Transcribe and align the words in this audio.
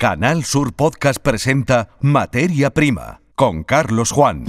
Canal 0.00 0.44
Sur 0.44 0.72
Podcast 0.72 1.20
presenta 1.20 1.90
Materia 2.00 2.70
Prima 2.70 3.20
con 3.34 3.64
Carlos 3.64 4.12
Juan. 4.12 4.46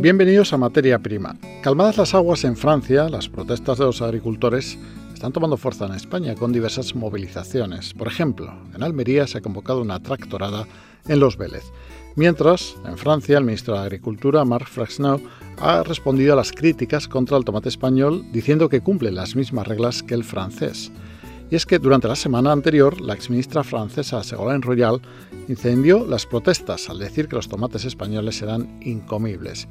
Bienvenidos 0.00 0.52
a 0.52 0.58
Materia 0.58 1.00
Prima. 1.00 1.34
Calmadas 1.60 1.96
las 1.96 2.14
aguas 2.14 2.44
en 2.44 2.56
Francia, 2.56 3.08
las 3.08 3.28
protestas 3.28 3.78
de 3.78 3.84
los 3.86 4.00
agricultores 4.00 4.78
están 5.12 5.32
tomando 5.32 5.56
fuerza 5.56 5.86
en 5.86 5.94
España 5.94 6.36
con 6.36 6.52
diversas 6.52 6.94
movilizaciones. 6.94 7.94
Por 7.94 8.06
ejemplo, 8.06 8.54
en 8.72 8.84
Almería 8.84 9.26
se 9.26 9.38
ha 9.38 9.40
convocado 9.40 9.82
una 9.82 9.98
tractorada 9.98 10.68
en 11.08 11.18
Los 11.18 11.36
Vélez. 11.36 11.64
Mientras, 12.16 12.74
en 12.86 12.96
Francia, 12.96 13.36
el 13.36 13.44
ministro 13.44 13.74
de 13.74 13.80
Agricultura, 13.80 14.42
Marc 14.46 14.68
Fraxnau, 14.68 15.20
ha 15.58 15.82
respondido 15.82 16.32
a 16.32 16.36
las 16.36 16.50
críticas 16.50 17.08
contra 17.08 17.36
el 17.36 17.44
tomate 17.44 17.68
español 17.68 18.24
diciendo 18.32 18.70
que 18.70 18.80
cumple 18.80 19.12
las 19.12 19.36
mismas 19.36 19.68
reglas 19.68 20.02
que 20.02 20.14
el 20.14 20.24
francés. 20.24 20.90
Y 21.50 21.56
es 21.56 21.66
que 21.66 21.78
durante 21.78 22.08
la 22.08 22.16
semana 22.16 22.52
anterior, 22.52 23.02
la 23.02 23.12
exministra 23.12 23.62
francesa 23.62 24.24
Ségolène 24.24 24.64
Royal 24.64 25.02
incendió 25.46 26.06
las 26.06 26.24
protestas 26.24 26.88
al 26.88 26.98
decir 26.98 27.28
que 27.28 27.36
los 27.36 27.48
tomates 27.48 27.84
españoles 27.84 28.38
serán 28.38 28.80
incomibles. 28.80 29.68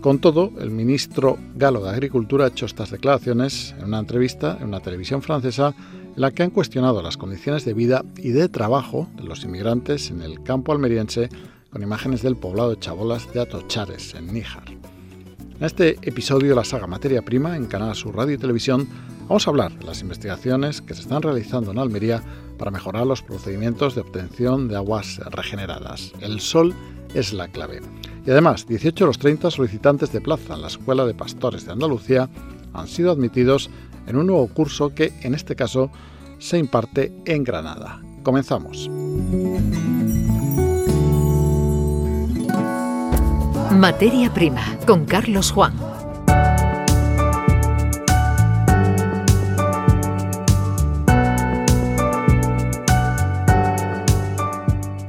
Con 0.00 0.20
todo, 0.20 0.52
el 0.60 0.70
ministro 0.70 1.36
galo 1.56 1.82
de 1.82 1.90
Agricultura 1.90 2.44
ha 2.44 2.48
hecho 2.48 2.66
estas 2.66 2.92
declaraciones 2.92 3.74
en 3.76 3.86
una 3.86 3.98
entrevista 3.98 4.56
en 4.60 4.68
una 4.68 4.80
televisión 4.80 5.20
francesa 5.20 5.74
en 6.14 6.20
la 6.20 6.30
que 6.30 6.44
han 6.44 6.50
cuestionado 6.50 7.02
las 7.02 7.16
condiciones 7.16 7.64
de 7.64 7.74
vida 7.74 8.04
y 8.16 8.30
de 8.30 8.48
trabajo 8.48 9.08
de 9.16 9.24
los 9.24 9.42
inmigrantes 9.42 10.10
en 10.10 10.22
el 10.22 10.44
campo 10.44 10.70
almeriense 10.70 11.28
con 11.70 11.82
imágenes 11.82 12.22
del 12.22 12.36
poblado 12.36 12.70
de 12.70 12.78
Chabolas 12.78 13.32
de 13.32 13.40
Atochares, 13.40 14.14
en 14.14 14.32
Níjar. 14.32 14.64
En 14.70 15.64
este 15.64 15.98
episodio 16.02 16.50
de 16.50 16.54
la 16.54 16.64
saga 16.64 16.86
Materia 16.86 17.22
Prima 17.22 17.56
en 17.56 17.66
Canal 17.66 17.94
Sur 17.94 18.16
Radio 18.16 18.34
y 18.34 18.38
Televisión 18.38 18.88
vamos 19.28 19.46
a 19.46 19.50
hablar 19.50 19.76
de 19.78 19.84
las 19.84 20.00
investigaciones 20.00 20.80
que 20.80 20.94
se 20.94 21.02
están 21.02 21.22
realizando 21.22 21.72
en 21.72 21.78
Almería 21.78 22.22
para 22.58 22.70
mejorar 22.70 23.06
los 23.06 23.22
procedimientos 23.22 23.94
de 23.94 24.00
obtención 24.00 24.68
de 24.68 24.76
aguas 24.76 25.18
regeneradas. 25.30 26.12
El 26.20 26.40
sol 26.40 26.74
es 27.14 27.32
la 27.32 27.48
clave. 27.48 27.80
Y 28.26 28.30
además, 28.30 28.66
18 28.66 29.04
de 29.04 29.06
los 29.06 29.18
30 29.18 29.50
solicitantes 29.50 30.12
de 30.12 30.20
plaza 30.20 30.54
en 30.54 30.62
la 30.62 30.68
Escuela 30.68 31.06
de 31.06 31.14
Pastores 31.14 31.64
de 31.64 31.72
Andalucía 31.72 32.28
han 32.72 32.88
sido 32.88 33.10
admitidos 33.10 33.70
en 34.06 34.16
un 34.16 34.26
nuevo 34.26 34.48
curso 34.48 34.94
que, 34.94 35.12
en 35.22 35.34
este 35.34 35.56
caso, 35.56 35.90
se 36.38 36.58
imparte 36.58 37.12
en 37.24 37.44
Granada. 37.44 38.00
Comenzamos. 38.22 38.88
Materia 43.70 44.32
Prima 44.32 44.78
con 44.86 45.04
Carlos 45.04 45.52
Juan. 45.52 45.74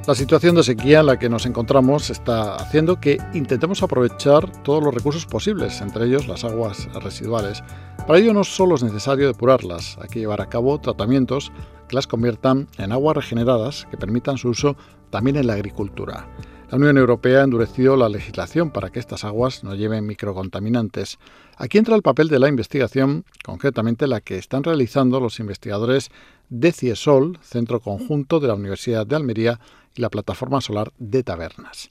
La 0.06 0.16
situación 0.16 0.56
de 0.56 0.64
sequía 0.64 1.00
en 1.00 1.06
la 1.06 1.18
que 1.18 1.30
nos 1.30 1.46
encontramos 1.46 2.10
está 2.10 2.56
haciendo 2.56 3.00
que 3.00 3.18
intentemos 3.34 3.82
aprovechar 3.82 4.52
todos 4.64 4.84
los 4.84 4.94
recursos 4.94 5.26
posibles, 5.26 5.80
entre 5.82 6.06
ellos 6.06 6.28
las 6.28 6.44
aguas 6.44 6.90
residuales. 7.02 7.64
Para 8.06 8.20
ello 8.20 8.34
no 8.34 8.44
solo 8.44 8.76
es 8.76 8.84
necesario 8.84 9.28
depurarlas, 9.28 9.98
hay 10.02 10.10
que 10.10 10.20
llevar 10.20 10.42
a 10.42 10.50
cabo 10.50 10.80
tratamientos 10.80 11.52
que 11.88 11.96
las 11.96 12.08
conviertan 12.08 12.68
en 12.78 12.92
aguas 12.92 13.16
regeneradas 13.16 13.88
que 13.90 13.98
permitan 13.98 14.38
su 14.38 14.50
uso 14.50 14.76
también 15.12 15.38
en 15.38 15.48
la 15.48 15.54
agricultura. 15.54 16.28
La 16.70 16.78
Unión 16.78 17.00
Europea 17.00 17.40
ha 17.40 17.44
endurecido 17.46 17.98
la 17.98 18.10
legislación 18.10 18.70
para 18.70 18.92
que 18.92 19.00
estas 19.00 19.24
aguas 19.24 19.64
no 19.64 19.74
lleven 19.74 20.06
microcontaminantes. 20.06 21.18
Aquí 21.58 21.80
entra 21.80 21.96
el 21.96 22.04
papel 22.04 22.28
de 22.28 22.38
la 22.38 22.48
investigación, 22.48 23.26
concretamente 23.44 24.06
la 24.06 24.22
que 24.22 24.38
están 24.38 24.64
realizando 24.64 25.20
los 25.20 25.40
investigadores 25.40 26.12
de 26.50 26.72
CIESOL, 26.72 27.40
Centro 27.42 27.80
Conjunto 27.80 28.40
de 28.40 28.50
la 28.50 28.54
Universidad 28.54 29.08
de 29.08 29.16
Almería, 29.16 29.60
y 29.96 30.02
la 30.02 30.12
Plataforma 30.12 30.62
Solar 30.62 30.94
de 31.00 31.24
Tabernas. 31.24 31.90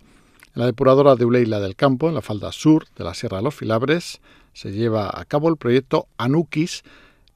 En 0.54 0.60
la 0.60 0.66
depuradora 0.66 1.16
de 1.16 1.24
Uleila 1.24 1.58
del 1.58 1.74
Campo, 1.74 2.08
en 2.08 2.14
la 2.14 2.22
falda 2.22 2.52
sur 2.52 2.86
de 2.96 3.02
la 3.02 3.14
Sierra 3.14 3.38
de 3.38 3.42
los 3.42 3.56
Filabres, 3.56 4.20
se 4.52 4.70
lleva 4.70 5.10
a 5.12 5.24
cabo 5.24 5.48
el 5.48 5.56
proyecto 5.56 6.06
Anukis, 6.18 6.84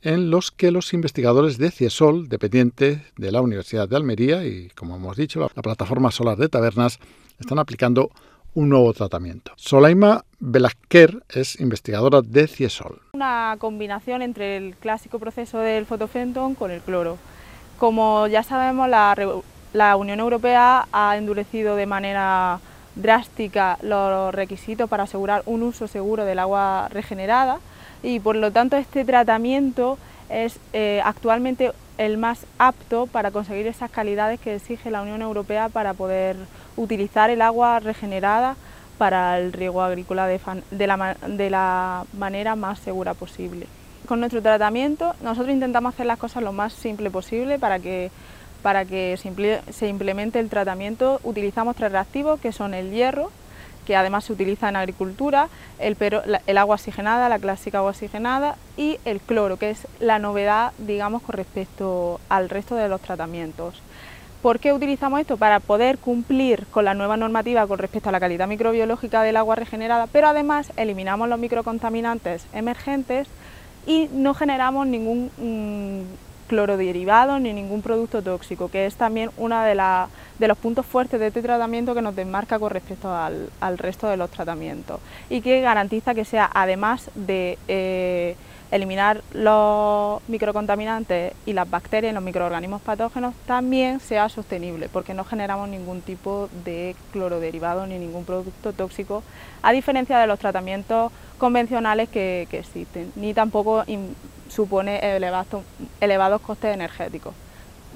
en 0.03 0.31
los 0.31 0.51
que 0.51 0.71
los 0.71 0.93
investigadores 0.93 1.59
de 1.59 1.71
CIESOL, 1.71 2.29
dependiente 2.29 3.05
de 3.17 3.33
la 3.33 3.41
Universidad 3.41 3.89
de 3.89 3.97
Almería 3.97 4.45
y, 4.45 4.69
como 4.71 4.97
hemos 4.97 5.17
dicho, 5.17 5.49
la 5.55 5.63
Plataforma 5.63 6.11
Solar 6.11 6.37
de 6.37 6.49
Tabernas, 6.49 6.99
están 7.39 7.59
aplicando 7.59 8.11
un 8.55 8.69
nuevo 8.69 8.93
tratamiento. 8.93 9.53
Solaima 9.57 10.25
Velázquez 10.41 11.11
es 11.31 11.59
investigadora 11.61 12.21
de 12.21 12.47
Ciesol. 12.49 13.01
Una 13.13 13.57
combinación 13.59 14.23
entre 14.23 14.57
el 14.57 14.75
clásico 14.77 15.19
proceso 15.19 15.59
del 15.59 15.87
fotofentón 15.87 16.55
con 16.55 16.71
el 16.71 16.81
cloro. 16.81 17.17
Como 17.79 18.27
ya 18.27 18.43
sabemos, 18.43 18.89
la, 18.89 19.15
la 19.73 19.97
Unión 19.97 20.21
Europea 20.21 20.87
ha 20.93 21.17
endurecido 21.17 21.77
de 21.77 21.87
manera 21.87 22.61
drástica 22.95 23.79
los 23.81 24.35
requisitos 24.35 24.91
para 24.91 25.05
asegurar 25.05 25.43
un 25.47 25.63
uso 25.63 25.87
seguro 25.87 26.25
del 26.25 26.39
agua 26.39 26.89
regenerada 26.91 27.59
y 28.03 28.21
por 28.21 28.37
lo 28.37 28.51
tanto 28.51 28.77
este 28.77 29.05
tratamiento 29.05 29.99
es 30.29 30.59
eh, 30.73 31.01
actualmente 31.05 31.73
el 31.99 32.19
más 32.19 32.47
apto 32.59 33.07
para 33.07 33.31
conseguir 33.31 33.67
esas 33.67 33.91
calidades 33.91 34.41
que 34.41 34.55
exige 34.55 34.91
la 34.91 35.03
Unión 35.03 35.23
Europea 35.23 35.69
para 35.69 35.95
poder 35.95 36.37
utilizar 36.77 37.31
el 37.31 37.43
agua 37.43 37.81
regenerada 37.81 38.57
para 38.99 39.39
el 39.39 39.53
riego 39.53 39.83
agrícola 39.83 40.27
de, 40.27 40.87
la, 40.87 41.17
de 41.27 41.51
la 41.51 42.05
manera 42.17 42.57
más 42.57 42.79
segura 42.79 43.15
posible. 43.15 43.67
Con 44.07 44.21
nuestro 44.21 44.43
tratamiento 44.43 45.15
nosotros 45.23 45.53
intentamos 45.53 45.95
hacer 45.95 46.07
las 46.07 46.19
cosas 46.19 46.43
lo 46.43 46.53
más 46.53 46.73
simple 46.73 47.11
posible 47.11 47.59
para 47.59 47.79
que, 47.79 48.11
para 48.63 48.85
que 48.85 49.19
se 49.71 49.89
implemente 49.89 50.41
el 50.41 50.49
tratamiento. 50.49 51.21
Utilizamos 51.25 51.77
tres 51.77 51.93
reactivos 51.93 52.41
que 52.41 52.53
son 52.53 52.75
el 52.75 52.91
hierro, 52.91 53.31
que 53.87 53.97
además 53.97 54.25
se 54.25 54.33
utiliza 54.33 54.69
en 54.69 54.77
agricultura, 54.77 55.49
el, 55.79 55.97
el, 56.47 56.59
agua 56.59 56.75
oxigenada, 56.75 57.29
la 57.29 57.39
clásica 57.39 57.79
agua 57.79 57.91
oxigenada 57.91 58.57
y 58.77 58.99
el 59.05 59.21
cloro, 59.21 59.57
que 59.57 59.71
es 59.71 59.87
la 60.01 60.19
novedad, 60.19 60.73
digamos, 60.79 61.23
con 61.23 61.35
respecto 61.35 62.21
al 62.29 62.49
resto 62.49 62.75
de 62.77 62.89
los 62.89 63.01
tratamientos. 63.01 63.83
¿Por 64.43 64.59
qué 64.59 64.73
utilizamos 64.73 65.21
esto? 65.21 65.37
Para 65.37 65.61
poder 65.61 65.99
cumplir 65.99 66.67
con 66.73 66.85
la 66.85 66.95
nueva 66.95 67.17
normativa 67.17 67.67
con 67.69 67.79
respecto 67.79 68.09
a 68.09 68.13
la 68.13 68.19
calidad 68.19 68.49
microbiológica 68.49 69.23
del 69.23 69.37
agua 69.37 69.55
regenerada, 69.55 70.09
pero 70.09 70.27
además 70.27 70.73
eliminamos 70.77 71.29
los 71.29 71.39
microcontaminantes 71.39 72.47
emergentes 72.53 73.29
y 73.87 74.09
no 74.13 74.35
generamos 74.35 74.87
ningún 74.89 75.31
mm, 75.37 76.32
cloroderivado 76.53 77.39
ni 77.39 77.55
ningún 77.55 77.81
producto 77.81 78.21
tóxico, 78.21 78.69
que 78.69 78.85
es 78.85 78.97
también 78.97 79.31
uno 79.39 79.63
de, 79.63 79.75
los 80.47 80.59
puntos 80.59 80.85
fuertes 80.85 81.19
de 81.19 81.29
este 81.29 81.41
tratamiento 81.41 81.95
que 81.95 82.03
nos 82.03 82.15
desmarca 82.15 82.59
con 82.59 82.69
respecto 82.69 83.09
al, 83.11 83.79
resto 83.79 84.07
de 84.07 84.19
los 84.19 84.29
tratamientos 84.29 85.01
y 85.31 85.41
que 85.41 85.63
garantiza 85.63 86.15
que 86.15 86.27
sea, 86.27 86.51
además 86.53 87.11
de... 87.15 87.59
Eh, 87.69 88.37
eliminar 88.71 89.21
los 89.35 90.23
microcontaminantes 90.29 91.35
y 91.45 91.53
las 91.53 91.69
bacterias 91.69 92.11
y 92.11 92.15
los 92.15 92.25
microorganismos 92.25 92.81
patógenos 92.81 93.35
también 93.45 94.01
sea 94.01 94.31
sostenible, 94.31 94.89
porque 94.91 95.13
no 95.13 95.25
generamos 95.25 95.69
ningún 95.69 96.01
tipo 96.01 96.49
de 96.65 96.97
cloroderivado 97.13 97.87
ni 97.87 97.99
ningún 97.99 98.25
producto 98.25 98.73
tóxico, 98.73 99.23
a 99.61 99.73
diferencia 99.73 100.19
de 100.19 100.27
los 100.27 100.39
tratamientos 100.39 101.13
convencionales 101.37 102.09
que, 102.09 102.49
existen, 102.51 103.13
ni 103.15 103.35
tampoco 103.35 103.85
supone 104.53 105.01
elevados 106.01 106.41
costes 106.43 106.75
energéticos. 106.75 107.35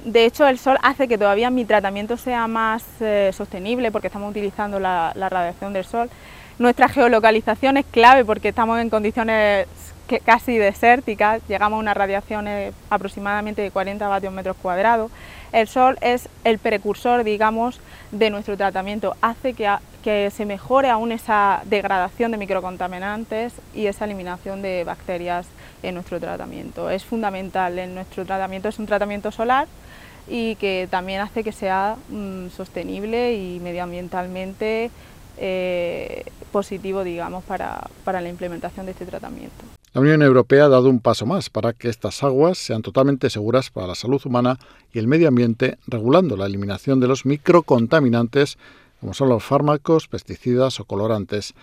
De 0.04 0.24
hecho, 0.24 0.46
el 0.46 0.58
sol 0.58 0.78
hace 0.82 1.08
que 1.08 1.18
todavía 1.18 1.50
mi 1.50 1.64
tratamiento 1.64 2.16
sea 2.16 2.46
más 2.46 2.84
eh, 3.00 3.30
sostenible 3.34 3.90
porque 3.90 4.08
estamos 4.08 4.30
utilizando 4.30 4.78
la 4.78 5.12
radiación 5.14 5.72
del 5.72 5.84
sol. 5.84 6.10
Nuestra 6.58 6.88
geolocalización 6.88 7.76
es 7.76 7.86
clave 7.86 8.24
porque 8.24 8.48
estamos 8.48 8.80
en 8.80 8.88
condiciones 8.88 9.66
casi 10.24 10.56
desértica, 10.56 11.38
llegamos 11.48 11.76
a 11.76 11.80
una 11.80 11.94
radiación 11.94 12.46
aproximadamente 12.90 13.62
de 13.62 13.70
40 13.70 14.06
vatios 14.08 14.32
metros 14.32 14.56
cuadrados. 14.56 15.10
El 15.52 15.68
sol 15.68 15.98
es 16.00 16.28
el 16.44 16.58
precursor, 16.58 17.24
digamos, 17.24 17.80
de 18.10 18.30
nuestro 18.30 18.56
tratamiento, 18.56 19.16
hace 19.20 19.54
que 19.54 20.30
se 20.30 20.44
mejore 20.44 20.90
aún 20.90 21.12
esa 21.12 21.62
degradación 21.64 22.30
de 22.30 22.38
microcontaminantes 22.38 23.54
y 23.74 23.86
esa 23.86 24.04
eliminación 24.04 24.62
de 24.62 24.84
bacterias 24.84 25.46
en 25.82 25.94
nuestro 25.94 26.20
tratamiento. 26.20 26.90
Es 26.90 27.04
fundamental 27.04 27.78
en 27.78 27.94
nuestro 27.94 28.24
tratamiento, 28.24 28.68
es 28.68 28.78
un 28.78 28.86
tratamiento 28.86 29.30
solar 29.30 29.66
y 30.28 30.56
que 30.56 30.88
también 30.90 31.20
hace 31.20 31.44
que 31.44 31.52
sea 31.52 31.96
mm, 32.08 32.48
sostenible 32.48 33.34
y 33.34 33.60
medioambientalmente 33.60 34.90
eh, 35.38 36.24
positivo, 36.50 37.04
digamos, 37.04 37.44
para 37.44 38.20
la 38.20 38.28
implementación 38.28 38.86
de 38.86 38.92
este 38.92 39.06
tratamiento. 39.06 39.64
La 39.92 40.00
Unión 40.02 40.20
Europea 40.20 40.66
ha 40.66 40.68
dado 40.68 40.90
un 40.90 41.00
paso 41.00 41.24
más 41.24 41.48
para 41.48 41.72
que 41.72 41.88
estas 41.88 42.22
aguas 42.22 42.58
sean 42.58 42.82
totalmente 42.82 43.30
seguras 43.30 43.70
para 43.70 43.86
la 43.86 43.94
salud 43.94 44.20
humana 44.26 44.58
y 44.92 44.98
el 44.98 45.06
medio 45.06 45.28
ambiente, 45.28 45.78
regulando 45.86 46.36
la 46.36 46.44
eliminación 46.44 47.00
de 47.00 47.08
los 47.08 47.24
microcontaminantes 47.24 48.58
como 49.00 49.14
son 49.14 49.28
los 49.28 49.44
fármacos, 49.44 50.08
pesticidas 50.08 50.80
o 50.80 50.84
colorantes. 50.84 51.54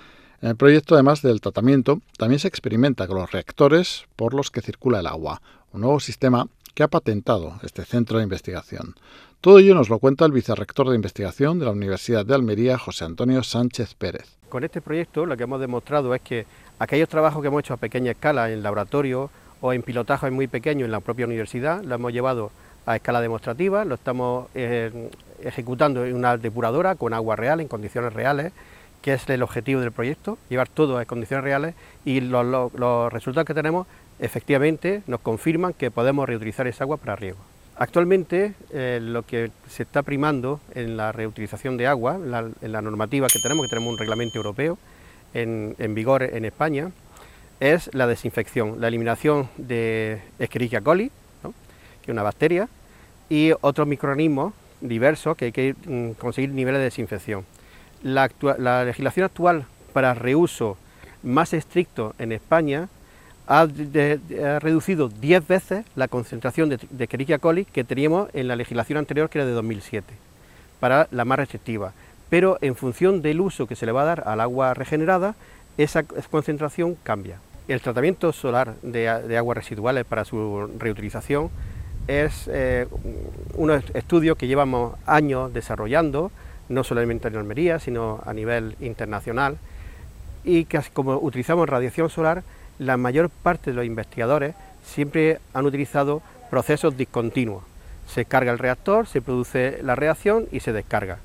En 0.44 0.50
el 0.50 0.58
proyecto, 0.58 0.96
además 0.96 1.22
del 1.22 1.40
tratamiento, 1.40 2.02
también 2.18 2.38
se 2.38 2.50
experimenta 2.50 3.08
con 3.08 3.18
los 3.18 3.32
reactores 3.32 4.04
por 4.18 4.34
los 4.34 4.52
que 4.52 4.60
circula 4.60 5.00
el 5.00 5.08
agua, 5.08 5.42
un 5.72 5.80
nuevo 5.80 6.02
sistema 6.02 6.50
que 6.74 6.84
ha 6.84 6.90
patentado 6.90 7.62
este 7.64 7.86
centro 7.86 8.18
de 8.18 8.26
investigación. 8.26 8.94
Todo 9.40 9.60
ello 9.60 9.74
nos 9.74 9.88
lo 9.88 10.00
cuenta 10.00 10.26
el 10.26 10.34
vicerrector 10.34 10.90
de 10.90 10.98
investigación 10.98 11.60
de 11.60 11.66
la 11.66 11.72
Universidad 11.72 12.26
de 12.26 12.36
Almería, 12.36 12.78
José 12.78 13.06
Antonio 13.06 13.42
Sánchez 13.42 13.94
Pérez. 13.94 14.36
Con 14.50 14.66
este 14.66 14.82
proyecto 14.82 15.26
lo 15.26 15.38
que 15.38 15.44
hemos 15.44 15.62
demostrado 15.62 16.14
es 16.14 16.22
que 16.22 16.46
aquellos 16.78 17.08
trabajos 17.08 17.42
que 17.42 17.48
hemos 17.48 17.62
hecho 17.62 17.76
a 17.76 17.78
pequeña 17.78 18.12
escala 18.12 18.52
en 18.52 18.64
laboratorio 18.64 19.30
o 19.62 19.72
en 19.72 19.82
pilotajes 19.82 20.30
muy 20.30 20.48
pequeños 20.48 20.88
en 20.88 20.92
la 20.92 21.00
propia 21.00 21.26
universidad, 21.26 21.82
lo 21.86 21.96
hemos 21.96 22.12
llevado 22.12 22.52
a 22.86 22.98
escala 22.98 23.22
demostrativa, 23.22 23.86
lo 23.86 23.96
estamos 23.96 24.50
eh, 24.56 25.10
ejecutando 25.42 26.04
en 26.04 26.18
una 26.18 26.36
depuradora 26.36 26.96
con 26.96 27.14
agua 27.14 27.38
real, 27.38 27.62
en 27.62 27.70
condiciones 27.70 28.12
reales, 28.12 28.52
que 29.04 29.14
es 29.14 29.30
el 29.30 29.44
objetivo 29.44 29.82
del 29.82 29.92
proyecto, 29.92 30.40
llevar 30.50 30.70
todo 30.70 31.00
en 31.00 31.06
condiciones 31.06 31.44
reales 31.44 31.76
y 32.06 32.22
los, 32.22 32.46
los 32.74 33.14
resultados 33.14 33.46
que 33.46 33.54
tenemos 33.54 33.86
efectivamente 34.20 35.04
nos 35.06 35.20
confirman 35.20 35.74
que 35.74 35.92
podemos 35.92 36.28
reutilizar 36.28 36.66
esa 36.66 36.86
agua 36.86 36.98
para 36.98 37.16
riego. 37.16 37.38
Actualmente 37.76 38.54
eh, 38.72 39.00
lo 39.02 39.24
que 39.24 39.52
se 39.68 39.84
está 39.84 40.04
primando 40.04 40.62
en 40.74 40.96
la 40.96 41.12
reutilización 41.12 41.76
de 41.76 41.88
agua, 41.88 42.16
en 42.16 42.72
la 42.72 42.82
normativa 42.82 43.28
que 43.28 43.40
tenemos, 43.40 43.66
que 43.66 43.70
tenemos 43.70 43.92
un 43.92 43.98
reglamento 43.98 44.38
europeo 44.38 44.78
en, 45.34 45.76
vigor 45.96 46.24
en 46.24 46.46
España, 46.46 46.92
es 47.60 47.90
la 47.94 48.08
desinfección, 48.08 48.80
la 48.80 48.88
eliminación 48.88 49.50
de 49.58 50.22
Escherichia 50.40 50.82
coli, 50.82 51.12
que 51.42 52.12
es 52.12 52.14
una 52.14 52.24
bacteria, 52.24 52.70
y 53.30 53.52
otros 53.62 53.88
microorganismos 53.88 54.54
diversos 54.80 55.36
que 55.36 55.46
hay 55.46 55.52
que 55.52 55.76
mm, 55.86 56.12
conseguir 56.12 56.52
niveles 56.52 56.80
de 56.80 56.86
desinfección. 56.86 57.46
La 58.04 58.84
legislación 58.86 59.26
actual 59.26 59.66
para 59.94 60.14
reuso 60.14 60.78
más 61.24 61.54
estricto 61.54 62.14
en 62.20 62.32
España 62.32 62.90
ha, 63.48 63.66
reducido 64.60 65.10
10 65.10 65.48
veces 65.48 65.86
la 65.96 66.08
concentración 66.08 66.70
de, 66.70 66.80
de 66.90 67.40
coli 67.40 67.66
que 67.66 67.84
teníamos 67.84 68.30
en 68.34 68.48
la 68.48 68.56
legislación 68.56 68.98
anterior, 68.98 69.30
que 69.30 69.40
era 69.40 69.48
de 69.48 69.54
2007, 69.54 70.14
para 70.80 71.08
la 71.12 71.26
más 71.26 71.40
restrictiva. 71.40 71.94
Pero 72.30 72.58
en 72.62 72.76
función 72.76 73.22
del 73.22 73.42
uso 73.42 73.68
que 73.68 73.76
se 73.76 73.86
le 73.86 73.92
va 73.92 74.04
a 74.04 74.06
dar 74.06 74.24
al 74.28 74.42
agua 74.42 74.74
regenerada, 74.74 75.36
esa 75.78 76.04
concentración 76.04 76.96
cambia. 77.04 77.40
El 77.68 77.82
tratamiento 77.82 78.34
solar 78.34 78.76
de, 78.82 79.08
aguas 79.38 79.58
residuales 79.58 80.06
para 80.06 80.26
su 80.26 80.70
reutilización 80.78 81.50
es 82.08 82.50
eh, 82.52 82.88
un 83.56 83.72
estudio 83.72 84.36
que 84.36 84.48
llevamos 84.48 84.96
años 85.06 85.54
desarrollando, 85.54 86.32
no 86.74 86.84
solamente 86.84 87.28
en 87.28 87.36
Almería, 87.36 87.80
sino 87.80 88.22
a 88.26 88.34
nivel 88.34 88.76
internacional, 88.80 89.58
y 90.44 90.66
que 90.66 90.82
como 90.94 91.18
utilizamos 91.18 91.70
radiación 91.70 92.10
solar, 92.10 92.44
la 92.80 92.98
mayor 92.98 93.30
parte 93.30 93.72
de 93.72 93.78
los 93.78 93.86
investigadores 93.86 94.56
siempre 94.84 95.40
han 95.54 95.66
utilizado 95.66 96.22
procesos 96.50 96.98
discontinuos. 96.98 97.64
Se 98.08 98.26
carga 98.26 98.52
el 98.52 98.60
reactor, 98.60 99.08
se 99.08 99.22
produce 99.22 99.80
la 99.82 99.96
reacción 99.96 100.48
y 100.52 100.60
se 100.60 100.74
descarga. 100.74 101.20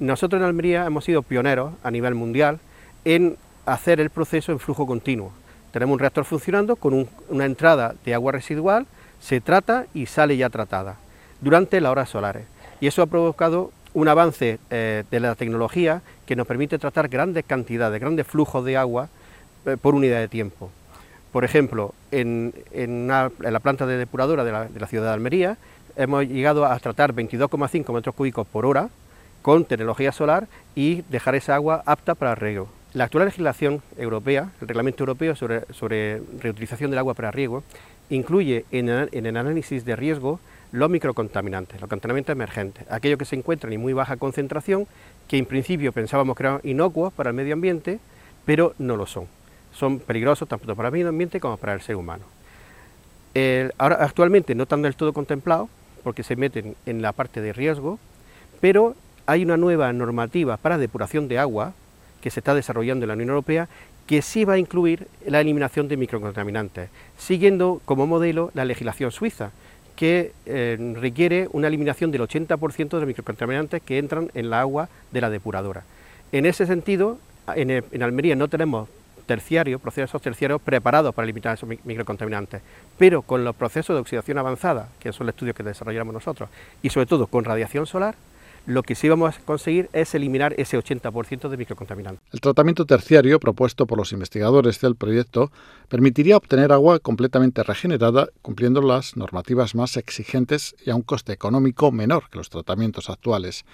Nosotros 0.00 0.40
en 0.40 0.46
Almería 0.46 0.86
hemos 0.86 1.04
sido 1.04 1.22
pioneros 1.22 1.74
a 1.82 1.90
nivel 1.90 2.14
mundial 2.14 2.58
en 3.04 3.36
hacer 3.66 4.00
el 4.00 4.10
proceso 4.10 4.50
en 4.52 4.58
flujo 4.58 4.86
continuo. 4.86 5.32
Tenemos 5.72 5.94
un 5.94 6.00
reactor 6.00 6.24
funcionando 6.24 6.76
con 6.76 7.08
una 7.28 7.44
entrada 7.44 7.94
de 8.04 8.14
agua 8.14 8.32
residual, 8.32 8.86
se 9.20 9.40
trata 9.40 9.86
y 9.94 10.06
sale 10.06 10.36
ya 10.36 10.50
tratada 10.50 10.96
durante 11.40 11.80
las 11.80 11.92
horas 11.92 12.08
solares. 12.08 12.44
Y 12.80 12.86
eso 12.86 13.02
ha 13.02 13.06
provocado 13.06 13.70
un 13.94 14.08
avance 14.08 14.58
eh, 14.70 15.04
de 15.10 15.20
la 15.20 15.34
tecnología 15.34 16.02
que 16.26 16.36
nos 16.36 16.46
permite 16.46 16.78
tratar 16.78 17.08
grandes 17.08 17.44
cantidades, 17.44 18.00
grandes 18.00 18.26
flujos 18.26 18.64
de 18.64 18.76
agua 18.76 19.08
eh, 19.66 19.76
por 19.80 19.94
unidad 19.94 20.20
de 20.20 20.28
tiempo. 20.28 20.70
Por 21.32 21.44
ejemplo, 21.44 21.94
en, 22.10 22.52
la 23.06 23.60
planta 23.60 23.86
de 23.86 23.96
depuradora 23.96 24.44
de 24.44 24.52
la, 24.52 24.86
ciudad 24.86 25.06
de 25.06 25.12
Almería 25.12 25.56
hemos 25.96 26.26
llegado 26.26 26.66
a 26.66 26.78
tratar 26.78 27.14
22,5 27.14 27.92
metros 27.94 28.14
cúbicos 28.14 28.46
por 28.46 28.66
hora 28.66 28.90
con 29.40 29.64
tecnología 29.64 30.12
solar 30.12 30.46
y 30.74 31.02
dejar 31.08 31.34
esa 31.34 31.54
agua 31.54 31.82
apta 31.86 32.14
para 32.14 32.34
riego. 32.34 32.68
La 32.92 33.04
actual 33.04 33.24
legislación 33.24 33.82
europea, 33.96 34.50
el 34.60 34.68
reglamento 34.68 35.02
europeo 35.04 35.34
sobre, 35.34 36.22
reutilización 36.38 36.90
del 36.90 36.98
agua 36.98 37.14
para 37.14 37.30
riego, 37.30 37.64
incluye 38.10 38.66
en 38.70 38.90
el, 38.90 39.36
análisis 39.36 39.86
de 39.86 39.96
riesgo 39.96 40.38
los 40.72 40.90
microcontaminantes, 40.90 41.80
los 41.80 41.88
contaminantes 41.88 42.32
emergentes, 42.32 42.90
aquellos 42.90 43.18
que 43.18 43.24
se 43.24 43.36
encuentran 43.36 43.72
en 43.72 43.80
muy 43.80 43.92
baja 43.92 44.16
concentración, 44.16 44.86
que 45.28 45.38
en 45.38 45.46
principio 45.46 45.92
pensábamos 45.92 46.36
que 46.36 46.42
eran 46.42 46.60
inocuos 46.64 47.12
para 47.12 47.30
el 47.30 47.36
medio 47.36 47.54
ambiente, 47.54 48.00
pero 48.44 48.74
no 48.78 48.96
lo 48.96 49.06
son 49.06 49.26
son 49.72 49.98
peligrosos 49.98 50.48
tanto 50.48 50.76
para 50.76 50.88
el 50.88 50.92
medio 50.92 51.08
ambiente 51.08 51.40
como 51.40 51.56
para 51.56 51.74
el 51.74 51.80
ser 51.80 51.96
humano. 51.96 52.24
ahora, 53.78 53.96
actualmente 54.00 54.54
no 54.54 54.64
están 54.64 54.82
del 54.82 54.94
todo 54.94 55.12
contemplados 55.12 55.68
porque 56.04 56.22
se 56.22 56.36
meten 56.36 56.76
en 56.86 57.02
la 57.02 57.12
parte 57.12 57.40
de 57.40 57.52
riesgo, 57.52 57.98
pero 58.60 58.94
hay 59.26 59.42
una 59.44 59.56
nueva 59.56 59.92
normativa 59.92 60.56
para 60.56 60.78
depuración 60.78 61.28
de 61.28 61.38
agua 61.38 61.74
que 62.20 62.30
se 62.30 62.40
está 62.40 62.54
desarrollando 62.54 63.04
en 63.04 63.08
la 63.08 63.14
Unión 63.14 63.30
Europea 63.30 63.68
que 64.06 64.20
sí 64.20 64.44
va 64.44 64.54
a 64.54 64.58
incluir 64.58 65.06
la 65.26 65.40
eliminación 65.40 65.88
de 65.88 65.96
microcontaminantes, 65.96 66.90
siguiendo 67.16 67.80
como 67.84 68.06
modelo 68.06 68.50
la 68.52 68.64
legislación 68.64 69.12
suiza, 69.12 69.52
que 69.96 70.32
eh, 70.46 70.94
requiere 71.00 71.48
una 71.52 71.68
eliminación 71.68 72.10
del 72.10 72.22
80% 72.22 72.98
de 72.98 73.06
microcontaminantes 73.06 73.82
que 73.82 73.98
entran 73.98 74.30
en 74.34 74.50
la 74.50 74.60
agua 74.60 74.88
de 75.10 75.20
la 75.20 75.30
depuradora. 75.30 75.84
En 76.32 76.46
ese 76.46 76.66
sentido, 76.66 77.18
en 77.54 78.02
Almería 78.02 78.36
no 78.36 78.48
tenemos 78.48 78.88
terciarios, 79.26 79.80
procesos 79.80 80.20
terciarios 80.20 80.60
preparados 80.60 81.14
para 81.14 81.26
limitar 81.26 81.54
esos 81.54 81.68
microcontaminantes, 81.84 82.62
pero 82.98 83.22
con 83.22 83.44
los 83.44 83.54
procesos 83.54 83.94
de 83.96 84.00
oxidación 84.00 84.38
avanzada, 84.38 84.88
que 85.00 85.12
son 85.12 85.26
los 85.26 85.34
estudios 85.34 85.56
que 85.56 85.62
desarrollamos 85.62 86.12
nosotros, 86.12 86.48
y 86.82 86.90
sobre 86.90 87.06
todo 87.06 87.26
con 87.26 87.44
radiación 87.44 87.86
solar, 87.86 88.14
lo 88.66 88.82
que 88.82 88.94
sí 88.94 89.08
vamos 89.08 89.36
a 89.36 89.40
conseguir 89.40 89.90
es 89.92 90.14
eliminar 90.14 90.54
ese 90.56 90.78
80% 90.78 91.48
de 91.48 91.56
microcontaminantes. 91.56 92.22
El 92.32 92.40
tratamiento 92.40 92.86
terciario 92.86 93.40
propuesto 93.40 93.86
por 93.86 93.98
los 93.98 94.12
investigadores 94.12 94.80
del 94.80 94.96
proyecto 94.96 95.50
permitiría 95.88 96.36
obtener 96.36 96.72
agua 96.72 96.98
completamente 97.00 97.62
regenerada 97.62 98.28
cumpliendo 98.40 98.80
las 98.82 99.16
normativas 99.16 99.74
más 99.74 99.96
exigentes 99.96 100.74
y 100.84 100.90
a 100.90 100.96
un 100.96 101.02
coste 101.02 101.32
económico 101.32 101.90
menor 101.92 102.30
que 102.30 102.38
los 102.38 102.50
tratamientos 102.50 103.10
actuales. 103.10 103.64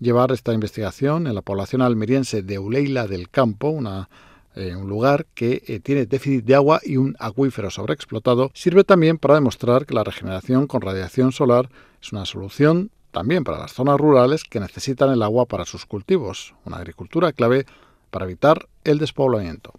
Llevar 0.00 0.32
esta 0.32 0.52
investigación 0.52 1.26
en 1.26 1.34
la 1.34 1.42
población 1.42 1.82
almeriense 1.82 2.42
de 2.42 2.58
Uleila 2.58 3.06
del 3.06 3.28
Campo, 3.28 3.68
una 3.68 4.08
eh, 4.54 4.76
un 4.76 4.86
lugar 4.86 5.24
que 5.34 5.62
eh, 5.66 5.80
tiene 5.80 6.04
déficit 6.04 6.44
de 6.44 6.54
agua 6.54 6.80
y 6.84 6.98
un 6.98 7.16
acuífero 7.18 7.70
sobreexplotado, 7.70 8.50
sirve 8.52 8.84
también 8.84 9.16
para 9.16 9.34
demostrar 9.34 9.86
que 9.86 9.94
la 9.94 10.04
regeneración 10.04 10.66
con 10.66 10.82
radiación 10.82 11.32
solar 11.32 11.70
es 12.02 12.12
una 12.12 12.26
solución 12.26 12.90
también 13.12 13.44
para 13.44 13.58
las 13.58 13.72
zonas 13.72 13.98
rurales 13.98 14.42
que 14.42 14.58
necesitan 14.58 15.10
el 15.10 15.22
agua 15.22 15.46
para 15.46 15.64
sus 15.64 15.86
cultivos, 15.86 16.54
una 16.64 16.78
agricultura 16.78 17.32
clave 17.32 17.66
para 18.10 18.24
evitar 18.24 18.66
el 18.84 18.98
despoblamiento. 18.98 19.72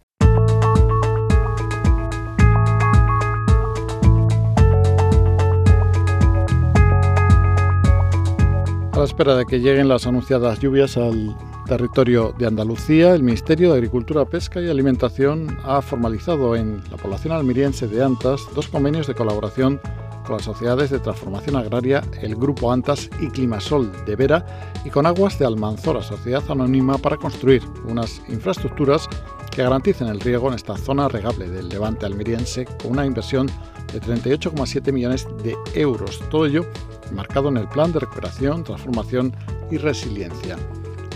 A 8.94 9.00
la 9.00 9.06
espera 9.06 9.36
de 9.36 9.46
que 9.48 9.60
lleguen 9.60 9.88
las 9.88 10.06
anunciadas 10.06 10.60
lluvias 10.60 10.98
al 10.98 11.36
territorio 11.66 12.36
de 12.38 12.46
Andalucía, 12.46 13.16
el 13.16 13.24
Ministerio 13.24 13.72
de 13.72 13.78
Agricultura, 13.78 14.25
Pesca 14.25 14.62
y 14.62 14.70
Alimentación 14.70 15.58
ha 15.63 15.82
formalizado 15.82 16.56
en 16.56 16.84
la 16.92 16.98
población 16.98 17.34
almeriense 17.34 17.88
de 17.88 18.04
Antas 18.04 18.42
dos 18.54 18.68
convenios 18.68 19.08
de 19.08 19.16
colaboración 19.16 19.82
con 20.24 20.38
las 20.38 20.46
sociedades 20.46 20.89
de 20.89 21.00
transformación 21.00 21.56
agraria, 21.56 22.01
el 22.22 22.36
Grupo 22.36 22.72
Antas 22.72 23.10
y 23.20 23.27
Climasol 23.30 23.92
de 24.06 24.15
Vera 24.15 24.46
y 24.84 24.89
con 24.89 25.06
Aguas 25.06 25.38
de 25.38 25.46
Almanzora, 25.46 26.01
sociedad 26.01 26.44
anónima 26.50 26.98
para 26.98 27.18
construir 27.18 27.63
unas 27.86 28.22
infraestructuras 28.30 29.08
que 29.51 29.63
garanticen 29.63 30.08
el 30.08 30.20
riego 30.20 30.48
en 30.48 30.56
esta 30.56 30.75
zona 30.77 31.08
regable 31.08 31.50
del 31.50 31.70
levante 31.70 32.06
almeriense 32.06 32.65
con 32.65 32.92
una 32.92 33.06
inversión 33.06 33.48
de 33.92 34.01
38,7 34.01 34.92
millones 34.92 35.27
de 35.44 35.56
euros. 35.75 36.20
Todo 36.30 36.46
ello 36.46 36.65
marcado 37.13 37.50
en 37.50 37.58
el 37.58 37.68
Plan 37.68 37.92
de 37.92 38.00
Recuperación, 38.00 38.63
Transformación 38.63 39.36
y 39.70 39.77
Resiliencia. 39.77 40.58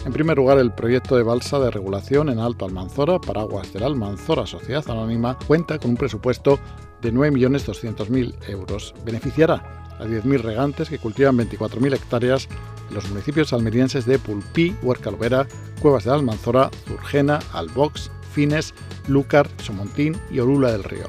En 0.06 0.14
primer 0.14 0.38
lugar, 0.38 0.58
el 0.58 0.72
proyecto 0.72 1.18
de 1.18 1.24
balsa 1.24 1.60
de 1.60 1.70
regulación 1.70 2.30
en 2.30 2.40
Alto 2.40 2.66
Almanzora, 2.66 3.20
Paraguas 3.20 3.74
del 3.74 3.84
Almanzora 3.84 4.46
Sociedad 4.46 4.90
Anónima, 4.90 5.38
cuenta 5.48 5.78
con 5.80 5.92
un 5.92 5.98
presupuesto 5.98 6.60
de 7.02 7.14
9.200.000 7.14 8.50
euros. 8.50 8.94
Beneficiará 9.06 9.88
a 10.00 10.06
10.000 10.06 10.42
regantes 10.42 10.90
que 10.90 11.00
cultivan 11.00 11.38
24.000 11.38 11.96
hectáreas 11.96 12.48
en 12.90 12.96
los 12.96 13.10
municipios 13.10 13.54
almerienses 13.54 14.06
de 14.06 14.20
Pulpí, 14.20 14.76
Huerca 14.82 15.12
Cuevas 15.82 16.06
de 16.06 16.12
Almanzora, 16.12 16.70
Zurgena, 16.88 17.40
Albox, 17.54 18.12
Fines, 18.32 18.74
Lúcar, 19.08 19.50
Somontín 19.64 20.18
y 20.32 20.40
Orula 20.40 20.72
del 20.72 20.84
Río. 20.84 21.06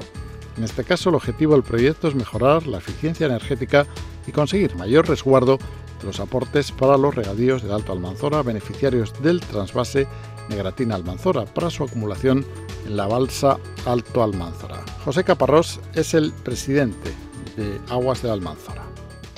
En 0.57 0.63
este 0.63 0.83
caso, 0.83 1.09
el 1.09 1.15
objetivo 1.15 1.53
del 1.53 1.63
proyecto 1.63 2.07
es 2.07 2.15
mejorar 2.15 2.67
la 2.67 2.79
eficiencia 2.79 3.27
energética 3.27 3.87
y 4.27 4.31
conseguir 4.31 4.75
mayor 4.75 5.07
resguardo 5.07 5.57
los 6.03 6.19
aportes 6.19 6.71
para 6.71 6.97
los 6.97 7.15
regadíos 7.15 7.61
del 7.61 7.71
Alto 7.71 7.91
Almanzora, 7.91 8.43
beneficiarios 8.43 9.13
del 9.21 9.39
trasvase 9.41 10.07
Negratina 10.49 10.95
Almanzora 10.95 11.45
para 11.45 11.69
su 11.69 11.83
acumulación 11.83 12.45
en 12.85 12.97
la 12.97 13.07
balsa 13.07 13.57
Alto 13.85 14.23
Almanzora. 14.23 14.77
José 15.05 15.23
Caparrós 15.23 15.79
es 15.95 16.13
el 16.13 16.33
presidente 16.43 17.11
de 17.55 17.79
Aguas 17.89 18.21
de 18.21 18.31
Almanzora. 18.31 18.83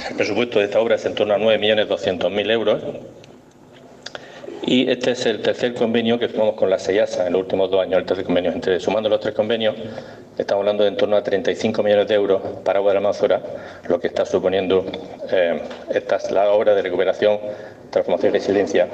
El 0.09 0.15
presupuesto 0.15 0.59
de 0.59 0.65
esta 0.65 0.79
obra 0.79 0.95
es 0.95 1.05
en 1.05 1.15
torno 1.15 1.33
a 1.33 1.37
9.200.000 1.37 2.51
euros 2.51 2.81
y 4.63 4.89
este 4.89 5.11
es 5.11 5.25
el 5.25 5.41
tercer 5.41 5.73
convenio 5.73 6.19
que 6.19 6.27
firmamos 6.27 6.55
con 6.55 6.69
la 6.69 6.77
SEIASA 6.77 7.27
en 7.27 7.33
los 7.33 7.41
últimos 7.41 7.71
dos 7.71 7.81
años, 7.81 7.99
el 7.99 8.05
tercer 8.05 8.25
convenio. 8.25 8.51
Entre, 8.51 8.79
sumando 8.79 9.09
los 9.09 9.19
tres 9.19 9.33
convenios, 9.33 9.75
estamos 10.37 10.61
hablando 10.61 10.83
de 10.83 10.89
en 10.89 10.97
torno 10.97 11.15
a 11.15 11.23
35 11.23 11.81
millones 11.81 12.07
de 12.07 12.15
euros 12.15 12.41
para 12.63 12.79
Agua 12.79 12.91
de 12.91 12.99
Almanzora, 12.99 13.41
lo 13.87 13.99
que 13.99 14.07
está 14.07 14.25
suponiendo 14.25 14.85
eh, 15.31 15.61
esta, 15.89 16.19
la 16.31 16.51
obra 16.51 16.75
de 16.75 16.83
recuperación, 16.83 17.39
transformación 17.89 18.33
y 18.33 18.37
resiliencia 18.37 18.87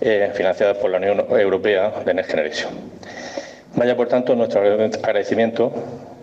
eh, 0.00 0.32
financiada 0.34 0.74
por 0.74 0.90
la 0.90 0.98
Unión 0.98 1.26
Europea 1.30 2.02
de 2.04 2.14
Next 2.14 2.30
Generation. 2.30 2.72
Vaya, 3.76 3.96
por 3.96 4.08
tanto, 4.08 4.34
nuestro 4.34 4.60
agradecimiento 4.60 5.72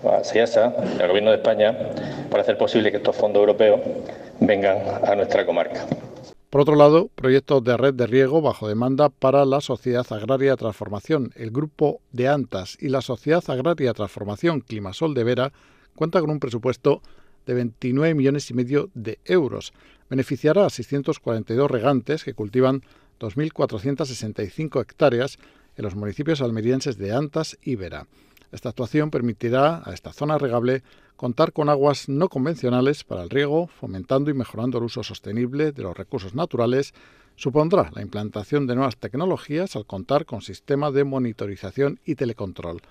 a 0.03 0.23
SEIASA 0.23 0.73
y 0.97 1.01
al 1.01 1.07
Gobierno 1.07 1.31
de 1.31 1.37
España 1.37 1.75
por 2.29 2.39
hacer 2.39 2.57
posible 2.57 2.91
que 2.91 2.97
estos 2.97 3.15
fondos 3.15 3.39
europeos 3.39 3.79
vengan 4.39 4.77
a 5.03 5.15
nuestra 5.15 5.45
comarca. 5.45 5.85
Por 6.49 6.61
otro 6.61 6.75
lado, 6.75 7.09
proyectos 7.13 7.63
de 7.63 7.75
red 7.75 7.93
de 7.93 8.07
riego 8.07 8.41
bajo 8.41 8.67
demanda 8.67 9.09
para 9.09 9.45
la 9.45 9.59
Sociedad 9.59 10.05
Agraria 10.09 10.51
de 10.51 10.57
Transformación. 10.57 11.31
El 11.35 11.51
grupo 11.51 11.99
de 12.13 12.29
Antas 12.29 12.77
y 12.79 12.87
la 12.87 13.01
Sociedad 13.01 13.43
Agraria 13.47 13.89
de 13.89 13.93
Transformación 13.93 14.61
Climasol 14.61 15.13
de 15.13 15.23
Vera 15.25 15.53
cuenta 15.95 16.21
con 16.21 16.29
un 16.29 16.39
presupuesto 16.39 17.01
de 17.45 17.53
29 17.53 18.13
millones 18.13 18.49
y 18.49 18.53
medio 18.53 18.89
de 18.93 19.19
euros. 19.25 19.73
Beneficiará 20.09 20.65
a 20.65 20.69
642 20.69 21.69
regantes 21.69 22.23
que 22.23 22.33
cultivan 22.33 22.81
2.465 23.19 24.81
hectáreas 24.81 25.37
en 25.75 25.83
los 25.83 25.95
municipios 25.95 26.41
almerienses 26.41 26.97
de 26.97 27.13
Antas 27.13 27.57
y 27.61 27.75
Vera. 27.75 28.07
Esta 28.51 28.69
actuación 28.69 29.11
permitirá 29.11 29.81
a 29.85 29.93
esta 29.93 30.13
zona 30.13 30.37
regable 30.37 30.83
contar 31.15 31.51
con 31.51 31.69
aguas 31.69 32.07
no 32.07 32.29
convencionales 32.29 33.03
para 33.03 33.23
el 33.23 33.29
riego, 33.29 33.67
fomentando 33.67 34.29
y 34.31 34.33
mejorando 34.33 34.77
el 34.77 34.85
uso 34.85 35.03
sostenible 35.03 35.71
de 35.71 35.83
los 35.83 35.97
recursos 35.97 36.35
naturales, 36.35 36.93
supondrá 37.35 37.91
la 37.93 38.01
implantación 38.01 38.67
de 38.67 38.75
nuevas 38.75 38.97
tecnologías 38.97 39.75
al 39.75 39.85
contar 39.85 40.25
con 40.25 40.41
sistema 40.41 40.91
de 40.91 41.03
monitorización 41.03 41.99
y 42.05 42.15
telecontrol. 42.15 42.81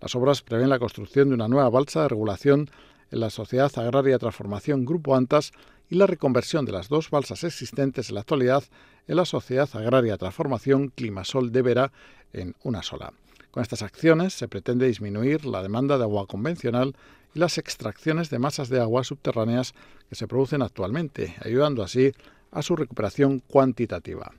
Las 0.00 0.14
obras 0.14 0.42
prevén 0.42 0.68
la 0.68 0.78
construcción 0.78 1.28
de 1.28 1.34
una 1.34 1.48
nueva 1.48 1.70
balsa 1.70 2.02
de 2.02 2.08
regulación 2.08 2.70
en 3.10 3.20
la 3.20 3.30
Sociedad 3.30 3.70
Agraria 3.76 4.18
Transformación 4.18 4.84
Grupo 4.84 5.14
Antas 5.14 5.52
y 5.90 5.96
la 5.96 6.06
reconversión 6.06 6.64
de 6.64 6.72
las 6.72 6.88
dos 6.88 7.10
balsas 7.10 7.44
existentes 7.44 8.08
en 8.08 8.16
la 8.16 8.22
actualidad 8.22 8.64
en 9.06 9.16
la 9.16 9.24
Sociedad 9.24 9.68
Agraria 9.74 10.16
Transformación 10.16 10.88
Climasol 10.88 11.52
de 11.52 11.62
Vera 11.62 11.92
en 12.32 12.54
una 12.62 12.82
sola. 12.82 13.12
Con 13.50 13.62
estas 13.62 13.82
acciones 13.82 14.34
se 14.34 14.48
pretende 14.48 14.86
disminuir 14.86 15.44
la 15.46 15.62
demanda 15.62 15.96
de 15.96 16.04
agua 16.04 16.26
convencional 16.26 16.96
y 17.34 17.38
las 17.38 17.58
extracciones 17.58 18.30
de 18.30 18.38
masas 18.38 18.68
de 18.68 18.80
agua 18.80 19.04
subterráneas 19.04 19.74
que 20.08 20.16
se 20.16 20.26
producen 20.26 20.62
actualmente, 20.62 21.36
ayudando 21.40 21.82
así 21.82 22.12
a 22.50 22.62
su 22.62 22.76
recuperación 22.76 23.40
cuantitativa. 23.40 24.32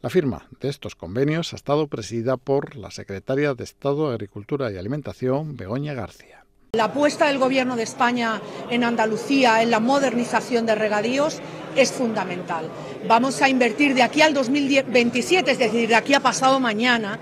La 0.00 0.10
firma 0.10 0.46
de 0.60 0.68
estos 0.68 0.94
convenios 0.94 1.52
ha 1.52 1.56
estado 1.56 1.88
presidida 1.88 2.36
por 2.36 2.76
la 2.76 2.90
secretaria 2.90 3.54
de 3.54 3.64
Estado 3.64 4.08
de 4.08 4.14
Agricultura 4.14 4.70
y 4.70 4.76
Alimentación, 4.76 5.56
Begoña 5.56 5.94
García. 5.94 6.44
La 6.72 6.84
apuesta 6.84 7.28
del 7.28 7.38
Gobierno 7.38 7.76
de 7.76 7.82
España 7.82 8.42
en 8.68 8.84
Andalucía 8.84 9.62
en 9.62 9.70
la 9.70 9.80
modernización 9.80 10.66
de 10.66 10.74
regadíos 10.74 11.40
es 11.74 11.90
fundamental. 11.92 12.68
Vamos 13.08 13.40
a 13.40 13.48
invertir 13.48 13.94
de 13.94 14.02
aquí 14.02 14.20
al 14.20 14.34
2027, 14.34 15.50
es 15.50 15.58
decir, 15.58 15.88
de 15.88 15.94
aquí 15.94 16.12
a 16.12 16.20
pasado 16.20 16.60
mañana, 16.60 17.18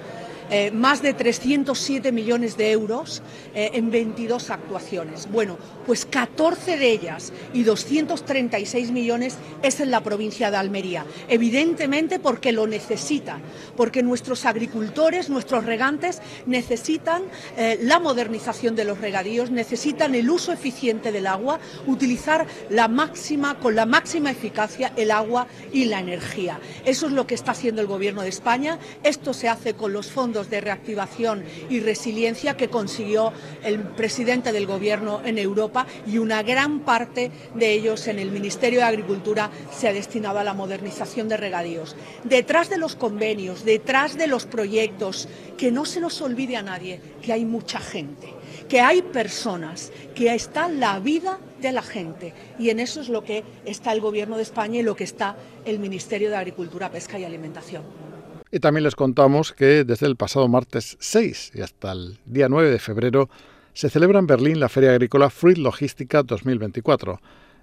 eh, 0.51 0.71
más 0.71 1.03
de 1.03 1.15
307 1.15 2.13
millones 2.13 2.57
de 2.57 2.71
euros 2.71 3.23
eh, 3.55 3.71
en 3.75 3.91
22 3.91 4.51
actuaciones. 4.51 5.29
Bueno, 5.31 5.59
pues 5.87 6.07
14 6.07 6.77
de 6.77 6.91
ellas 6.91 7.33
y 7.53 7.63
236 7.63 8.91
millones 8.91 9.37
es 9.63 9.81
en 9.81 9.91
la 9.91 10.03
provincia 10.03 10.51
de 10.51 10.57
Almería. 10.57 11.05
Evidentemente 11.29 12.19
porque 12.19 12.53
lo 12.53 12.67
necesita, 12.67 13.39
porque 13.77 14.03
nuestros 14.03 14.45
agricultores, 14.45 15.31
nuestros 15.31 15.65
regantes 15.65 16.21
necesitan 16.47 17.23
eh, 17.57 17.79
la 17.83 17.99
modernización 17.99 18.77
de 18.77 18.85
los 18.85 18.99
regadíos, 18.99 19.51
necesitan 19.51 20.15
el 20.15 20.31
uso 20.31 20.53
eficiente 20.53 21.13
del 21.13 21.27
agua, 21.27 21.59
utilizar 21.87 22.47
la 22.71 22.89
máxima, 22.89 23.59
con 23.59 23.75
la 23.75 23.87
máxima 23.87 24.31
eficacia 24.31 24.93
el 24.97 25.11
agua 25.11 25.47
y 25.73 25.87
la 25.87 26.01
energía. 26.01 26.61
Eso 26.85 27.07
es 27.07 27.13
lo 27.13 27.27
que 27.27 27.35
está 27.35 27.53
haciendo 27.53 27.81
el 27.81 27.87
Gobierno 27.87 28.23
de 28.23 28.29
España. 28.29 28.79
Esto 29.03 29.33
se 29.33 29.49
hace 29.49 29.75
con 29.75 29.93
los 29.93 30.11
de 30.45 30.61
reactivación 30.61 31.45
y 31.71 31.81
resiliencia 31.81 32.57
que 32.57 32.69
consiguió 32.69 33.33
el 33.65 33.81
presidente 33.81 34.53
del 34.53 34.67
Gobierno 34.67 35.23
en 35.25 35.39
Europa 35.39 35.87
y 36.07 36.19
una 36.19 36.43
gran 36.43 36.81
parte 36.81 37.31
de 37.55 37.73
ellos 37.73 38.07
en 38.07 38.19
el 38.19 38.31
Ministerio 38.31 38.81
de 38.81 38.87
Agricultura 38.87 39.51
se 39.73 39.89
ha 39.89 39.93
destinado 39.93 40.39
a 40.39 40.45
la 40.45 40.53
modernización 40.53 41.29
de 41.29 41.39
regadíos. 41.39 41.97
Detrás 42.25 42.69
de 42.69 42.79
los 42.79 42.97
convenios, 42.97 43.65
detrás 43.65 44.17
de 44.19 44.27
los 44.27 44.45
proyectos, 44.45 45.29
que 45.57 45.73
no 45.73 45.87
se 45.87 46.01
nos 46.01 46.21
olvide 46.21 46.57
a 46.57 46.63
nadie 46.63 47.01
que 47.23 47.33
hay 47.33 47.45
mucha 47.45 47.81
gente, 47.81 48.29
que 48.69 48.81
hay 48.81 49.01
personas, 49.01 49.93
que 50.15 50.35
está 50.35 50.69
la 50.69 50.99
vida 50.99 51.39
de 51.61 51.73
la 51.73 51.83
gente 51.83 52.35
y 52.59 52.71
en 52.71 52.81
eso 52.81 53.01
es 53.01 53.09
lo 53.09 53.25
que 53.25 53.45
está 53.65 53.93
el 53.93 54.01
Gobierno 54.01 54.37
de 54.37 54.43
España 54.43 54.81
y 54.81 54.83
lo 54.83 54.95
que 54.95 55.05
está 55.05 55.37
el 55.65 55.79
Ministerio 55.79 56.31
de 56.31 56.37
Agricultura, 56.37 56.91
Pesca 56.91 57.19
y 57.19 57.25
Alimentación. 57.25 58.06
Y 58.51 58.61
también 58.61 58.85
les 58.85 58.95
contamos 58.95 59.53
que 59.53 59.85
desde 59.85 60.07
el 60.07 60.17
pasado 60.17 60.47
martes 60.49 60.97
6 61.01 61.53
y 61.55 61.63
hasta 61.63 61.93
el 61.93 62.19
día 62.27 62.49
9 62.49 62.71
de 62.71 62.79
febrero 62.79 63.29
se 63.73 63.91
celebra 63.91 64.21
en 64.21 64.27
Berlín 64.27 64.61
la 64.61 64.69
Feria 64.69 64.93
Agrícola 64.93 65.31
Fruit 65.31 65.59
Logística 65.59 66.23
2024. 66.23 67.21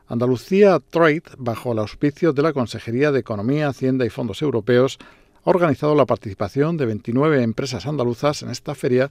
Andalucía 0.08 0.80
Trade, 0.80 1.24
bajo 1.38 1.72
el 1.72 1.80
auspicio 1.80 2.34
de 2.34 2.42
la 2.42 2.54
Consejería 2.54 3.12
de 3.12 3.20
Economía, 3.20 3.70
Hacienda 3.70 4.06
y 4.06 4.10
Fondos 4.10 4.42
Europeos, 4.42 5.00
ha 5.46 5.50
organizado 5.50 5.96
la 5.96 6.06
participación 6.06 6.76
de 6.76 6.86
29 6.86 7.42
empresas 7.42 7.86
andaluzas 7.86 8.44
en 8.44 8.50
esta 8.50 8.76
feria 8.76 9.10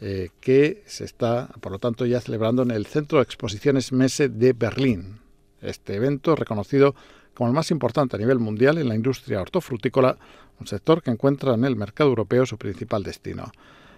eh, 0.00 0.30
que 0.40 0.82
se 0.86 1.04
está, 1.04 1.48
por 1.60 1.72
lo 1.72 1.78
tanto, 1.78 2.06
ya 2.06 2.20
celebrando 2.20 2.62
en 2.62 2.70
el 2.70 2.86
Centro 2.86 3.18
de 3.18 3.24
Exposiciones 3.24 3.92
Messe 3.92 4.30
de 4.30 4.54
Berlín. 4.54 5.20
Este 5.60 5.96
evento, 5.96 6.34
reconocido 6.34 6.94
como 7.40 7.48
el 7.48 7.54
más 7.54 7.70
importante 7.70 8.16
a 8.16 8.18
nivel 8.18 8.38
mundial 8.38 8.76
en 8.76 8.86
la 8.86 8.94
industria 8.94 9.40
hortofrutícola, 9.40 10.18
un 10.60 10.66
sector 10.66 11.02
que 11.02 11.10
encuentra 11.10 11.54
en 11.54 11.64
el 11.64 11.74
mercado 11.74 12.10
europeo 12.10 12.44
su 12.44 12.58
principal 12.58 13.02
destino. 13.02 13.50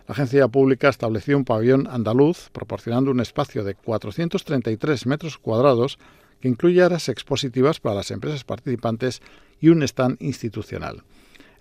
La 0.06 0.12
agencia 0.12 0.46
pública 0.46 0.88
estableció 0.88 1.36
un 1.36 1.44
pabellón 1.44 1.88
andaluz 1.90 2.50
proporcionando 2.52 3.10
un 3.10 3.18
espacio 3.18 3.64
de 3.64 3.74
433 3.74 5.06
metros 5.06 5.38
cuadrados 5.38 5.98
que 6.40 6.46
incluye 6.46 6.84
áreas 6.84 7.08
expositivas 7.08 7.80
para 7.80 7.96
las 7.96 8.12
empresas 8.12 8.44
participantes 8.44 9.20
y 9.60 9.70
un 9.70 9.82
stand 9.82 10.18
institucional. 10.20 11.02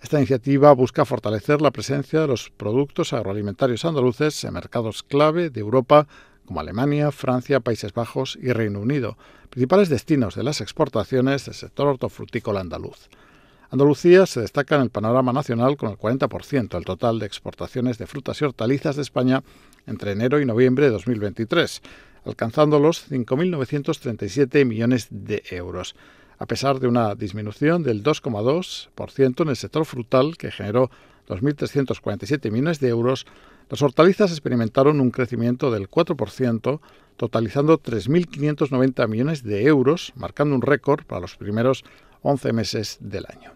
Esta 0.00 0.18
iniciativa 0.18 0.72
busca 0.74 1.04
fortalecer 1.04 1.60
la 1.60 1.72
presencia 1.72 2.20
de 2.20 2.28
los 2.28 2.50
productos 2.50 3.12
agroalimentarios 3.12 3.84
andaluces 3.84 4.44
en 4.44 4.54
mercados 4.54 5.02
clave 5.02 5.50
de 5.50 5.58
Europa 5.58 6.06
como 6.46 6.60
Alemania, 6.60 7.10
Francia, 7.12 7.60
Países 7.60 7.92
Bajos 7.92 8.38
y 8.40 8.52
Reino 8.52 8.80
Unido, 8.80 9.16
principales 9.50 9.88
destinos 9.88 10.34
de 10.34 10.42
las 10.42 10.60
exportaciones 10.60 11.44
del 11.44 11.54
sector 11.54 11.86
hortofrutícola 11.86 12.60
andaluz. 12.60 13.08
Andalucía 13.70 14.26
se 14.26 14.40
destaca 14.42 14.76
en 14.76 14.82
el 14.82 14.90
panorama 14.90 15.32
nacional 15.32 15.78
con 15.78 15.90
el 15.90 15.96
40% 15.96 16.68
del 16.68 16.84
total 16.84 17.18
de 17.18 17.26
exportaciones 17.26 17.96
de 17.96 18.06
frutas 18.06 18.40
y 18.40 18.44
hortalizas 18.44 18.96
de 18.96 19.02
España 19.02 19.42
entre 19.86 20.12
enero 20.12 20.40
y 20.40 20.44
noviembre 20.44 20.86
de 20.86 20.92
2023, 20.92 21.80
alcanzando 22.26 22.78
los 22.78 23.10
5.937 23.10 24.66
millones 24.66 25.08
de 25.10 25.42
euros, 25.50 25.96
a 26.42 26.46
pesar 26.46 26.80
de 26.80 26.88
una 26.88 27.14
disminución 27.14 27.84
del 27.84 28.02
2,2% 28.02 29.42
en 29.42 29.48
el 29.48 29.54
sector 29.54 29.84
frutal 29.84 30.36
que 30.36 30.50
generó 30.50 30.90
2.347 31.28 32.50
millones 32.50 32.80
de 32.80 32.88
euros, 32.88 33.26
las 33.70 33.80
hortalizas 33.80 34.32
experimentaron 34.32 35.00
un 35.00 35.12
crecimiento 35.12 35.70
del 35.70 35.88
4%, 35.88 36.80
totalizando 37.16 37.80
3.590 37.80 39.06
millones 39.06 39.44
de 39.44 39.66
euros, 39.66 40.12
marcando 40.16 40.56
un 40.56 40.62
récord 40.62 41.04
para 41.04 41.20
los 41.20 41.36
primeros 41.36 41.84
11 42.22 42.52
meses 42.52 42.98
del 43.00 43.24
año. 43.28 43.52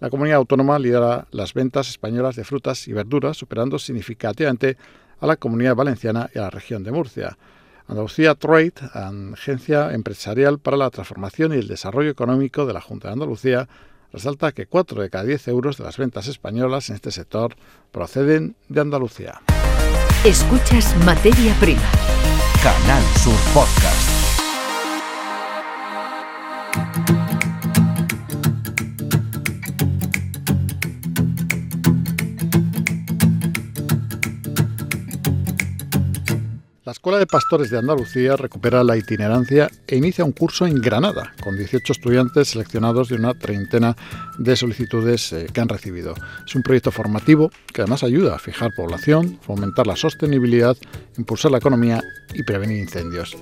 La 0.00 0.08
comunidad 0.08 0.38
autónoma 0.38 0.78
lidera 0.78 1.26
las 1.30 1.52
ventas 1.52 1.90
españolas 1.90 2.36
de 2.36 2.44
frutas 2.44 2.88
y 2.88 2.94
verduras, 2.94 3.36
superando 3.36 3.78
significativamente 3.78 4.78
a 5.20 5.26
la 5.26 5.36
comunidad 5.36 5.76
valenciana 5.76 6.30
y 6.34 6.38
a 6.38 6.42
la 6.42 6.50
región 6.50 6.84
de 6.84 6.92
Murcia. 6.92 7.36
Andalucía 7.86 8.34
Trade, 8.34 8.72
agencia 9.34 9.92
empresarial 9.92 10.58
para 10.58 10.76
la 10.76 10.90
transformación 10.90 11.52
y 11.52 11.56
el 11.56 11.68
desarrollo 11.68 12.10
económico 12.10 12.66
de 12.66 12.72
la 12.72 12.80
Junta 12.80 13.08
de 13.08 13.14
Andalucía, 13.14 13.68
resalta 14.12 14.52
que 14.52 14.66
4 14.66 15.02
de 15.02 15.10
cada 15.10 15.24
10 15.24 15.48
euros 15.48 15.76
de 15.76 15.84
las 15.84 15.98
ventas 15.98 16.28
españolas 16.28 16.88
en 16.88 16.96
este 16.96 17.10
sector 17.10 17.56
proceden 17.90 18.56
de 18.68 18.80
Andalucía. 18.80 19.40
Escuchas 20.24 20.96
Materia 21.04 21.54
Prima. 21.60 21.90
Canal 22.62 23.02
Sur 23.22 23.38
Podcast. 23.52 23.73
Escuela 36.94 37.18
de 37.18 37.26
Pastores 37.26 37.70
de 37.70 37.78
Andalucía 37.78 38.36
recupera 38.36 38.84
la 38.84 38.96
itinerancia 38.96 39.68
e 39.88 39.96
inicia 39.96 40.24
un 40.24 40.30
curso 40.30 40.64
en 40.64 40.80
Granada, 40.80 41.34
con 41.42 41.56
18 41.56 41.92
estudiantes 41.92 42.50
seleccionados 42.50 43.08
de 43.08 43.16
una 43.16 43.34
treintena 43.34 43.96
de 44.38 44.54
solicitudes 44.54 45.32
eh, 45.32 45.48
que 45.52 45.60
han 45.60 45.68
recibido. 45.68 46.14
Es 46.46 46.54
un 46.54 46.62
proyecto 46.62 46.92
formativo 46.92 47.50
que 47.72 47.82
además 47.82 48.04
ayuda 48.04 48.36
a 48.36 48.38
fijar 48.38 48.70
población, 48.76 49.40
fomentar 49.42 49.88
la 49.88 49.96
sostenibilidad, 49.96 50.76
impulsar 51.18 51.50
la 51.50 51.58
economía 51.58 52.00
y 52.32 52.44
prevenir 52.44 52.78
incendios. 52.78 53.36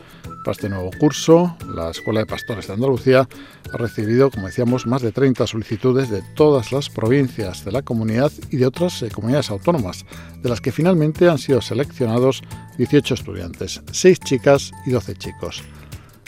Para 0.45 0.53
este 0.53 0.69
nuevo 0.69 0.91
curso, 0.99 1.57
la 1.73 1.91
Escuela 1.91 2.21
de 2.21 2.27
Pastores 2.27 2.67
de 2.67 2.73
Andalucía 2.73 3.29
ha 3.73 3.77
recibido, 3.77 4.31
como 4.31 4.49
decíamos, 4.49 4.87
más 4.87 5.01
de 5.03 5.13
30 5.13 5.47
solicitudes 5.47 6.11
de 6.11 6.21
todas 6.35 6.73
las 6.73 6.89
provincias 6.89 7.65
de 7.65 7.71
la 7.71 7.83
comunidad 7.83 8.33
y 8.51 8.57
de 8.57 8.67
otras 8.67 9.03
eh, 9.03 9.11
comunidades 9.11 9.51
autónomas, 9.51 10.05
de 10.43 10.49
las 10.49 10.61
que 10.61 10.73
finalmente 10.73 11.29
han 11.29 11.39
sido 11.39 11.61
seleccionados 11.61 12.43
18 12.77 13.15
estudiantes, 13.15 13.42
6 13.91 14.21
chicas 14.21 14.73
y 14.87 14.91
12 14.91 15.17
chicos. 15.17 15.63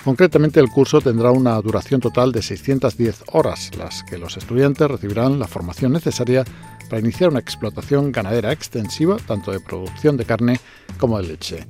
Concretamente, 0.05 0.61
el 0.61 0.69
curso 0.69 1.01
tendrá 1.01 1.31
una 1.31 1.61
duración 1.63 2.01
total 2.01 2.31
de 2.31 2.43
610 2.43 3.25
horas, 3.33 3.71
las 3.79 4.03
que 4.03 4.19
los 4.19 4.37
estudiantes 4.37 4.91
recibirán 4.91 5.39
la 5.39 5.49
formación 5.49 5.93
necesaria 5.93 6.45
para 6.91 7.01
iniciar 7.01 7.31
una 7.31 7.39
explotación 7.39 8.13
ganadera 8.13 8.53
extensiva, 8.53 9.17
tanto 9.27 9.51
de 9.51 9.61
producción 9.61 10.17
de 10.17 10.27
carne 10.27 10.61
como 10.99 11.19
de 11.19 11.29
leche 11.29 11.67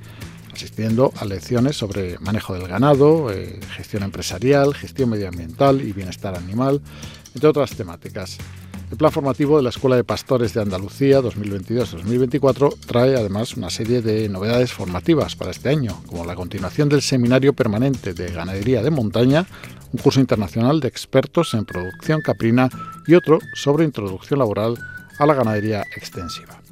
asistiendo 0.55 1.13
a 1.19 1.25
lecciones 1.25 1.77
sobre 1.77 2.19
manejo 2.21 2.55
del 2.55 2.69
ganado, 2.69 3.33
eh, 3.33 3.61
gestión 3.77 4.05
empresarial, 4.05 4.75
gestión 4.75 5.11
medioambiental 5.11 5.81
y 5.83 5.93
bienestar 5.93 6.37
animal, 6.37 6.81
entre 7.35 7.49
otras 7.49 7.73
temáticas. 7.77 8.39
El 8.95 8.99
plan 8.99 9.11
formativo 9.11 9.57
de 9.57 9.65
la 9.65 9.71
Escuela 9.71 9.97
de 9.97 10.05
Pastores 10.05 10.55
de 10.55 10.63
Andalucía 10.63 11.21
2022-2024 11.21 12.79
trae 12.87 13.17
además 13.17 13.57
una 13.57 13.69
serie 13.69 14.03
de 14.03 14.29
novedades 14.29 14.73
formativas 14.73 15.35
para 15.35 15.51
este 15.51 15.69
año, 15.69 16.01
como 16.07 16.25
la 16.25 16.37
continuación 16.37 16.89
del 16.89 17.03
Seminario 17.03 17.55
Permanente 17.55 18.15
de 18.15 18.31
Ganadería 18.31 18.85
de 18.85 18.93
Montaña, 18.93 19.47
un 19.93 19.99
curso 19.99 20.21
internacional 20.21 20.79
de 20.79 20.87
expertos 20.87 21.55
en 21.55 21.65
producción 21.65 22.21
caprina 22.21 22.69
y 23.09 23.15
otro 23.15 23.41
sobre 23.55 23.85
introducción 23.85 24.39
laboral 24.39 24.79
a 25.19 25.27
la 25.27 25.35
ganadería 25.35 25.83
extensiva. 25.97 26.63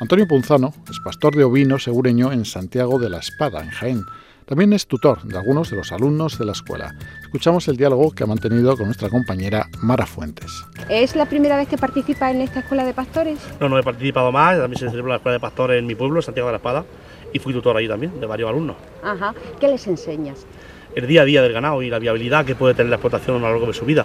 Antonio 0.00 0.28
Punzano 0.28 0.74
es 0.90 1.00
pastor 1.00 1.34
de 1.34 1.44
ovino 1.44 1.78
segureño 1.78 2.30
en 2.30 2.44
Santiago 2.44 2.98
de 2.98 3.08
la 3.08 3.20
Espada, 3.20 3.62
en 3.62 3.70
Jaén. 3.70 4.04
También 4.46 4.74
es 4.74 4.86
tutor 4.86 5.22
de 5.22 5.38
algunos 5.38 5.70
de 5.70 5.76
los 5.76 5.90
alumnos 5.90 6.38
de 6.38 6.44
la 6.44 6.52
escuela. 6.52 6.94
Escuchamos 7.22 7.66
el 7.68 7.78
diálogo 7.78 8.10
que 8.10 8.24
ha 8.24 8.26
mantenido 8.26 8.76
con 8.76 8.86
nuestra 8.86 9.08
compañera 9.08 9.68
Mara 9.80 10.04
Fuentes. 10.04 10.64
¿Es 10.90 11.16
la 11.16 11.26
primera 11.26 11.56
vez 11.56 11.66
que 11.66 11.78
participa 11.78 12.30
en 12.30 12.42
esta 12.42 12.60
escuela 12.60 12.84
de 12.84 12.92
pastores? 12.92 13.38
No, 13.58 13.70
no 13.70 13.78
he 13.78 13.82
participado 13.82 14.30
más, 14.32 14.58
también 14.58 14.78
se 14.78 14.90
celebra 14.90 15.10
la 15.12 15.16
escuela 15.16 15.34
de 15.34 15.40
pastores 15.40 15.78
en 15.78 15.86
mi 15.86 15.94
pueblo, 15.94 16.20
Santiago 16.20 16.48
de 16.48 16.52
la 16.52 16.56
Espada, 16.58 16.84
y 17.32 17.38
fui 17.38 17.54
tutor 17.54 17.74
ahí 17.78 17.88
también, 17.88 18.20
de 18.20 18.26
varios 18.26 18.50
alumnos. 18.50 18.76
Ajá. 19.02 19.34
¿Qué 19.58 19.66
les 19.66 19.86
enseñas? 19.86 20.46
El 20.94 21.06
día 21.06 21.22
a 21.22 21.24
día 21.24 21.40
del 21.40 21.54
ganado 21.54 21.80
y 21.82 21.88
la 21.88 21.98
viabilidad 21.98 22.44
que 22.44 22.54
puede 22.54 22.74
tener 22.74 22.90
la 22.90 22.96
explotación 22.96 23.36
a 23.36 23.40
lo 23.40 23.50
largo 23.50 23.66
de 23.66 23.72
su 23.72 23.86
vida. 23.86 24.04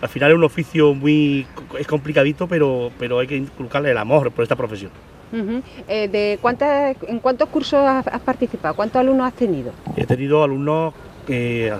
Al 0.00 0.08
final 0.08 0.30
es 0.30 0.36
un 0.36 0.44
oficio 0.44 0.94
muy 0.94 1.46
es 1.78 1.86
complicadito, 1.88 2.46
pero, 2.46 2.92
pero 2.96 3.18
hay 3.18 3.26
que 3.26 3.36
inculcarle 3.36 3.90
el 3.90 3.98
amor 3.98 4.30
por 4.30 4.44
esta 4.44 4.54
profesión. 4.54 4.92
Eh, 5.32 6.08
de 6.08 6.38
cuántas, 6.40 6.96
¿En 7.06 7.20
cuántos 7.20 7.48
cursos 7.48 7.80
has, 7.80 8.20
participado? 8.20 8.74
¿Cuántos 8.74 9.00
alumnos 9.00 9.26
has 9.26 9.34
tenido? 9.34 9.72
He 9.96 10.04
tenido 10.06 10.42
alumnos, 10.42 10.94
eh, 11.28 11.72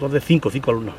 dos 0.00 0.12
de 0.12 0.20
cinco, 0.20 0.50
cinco 0.50 0.70
alumnos. 0.70 0.94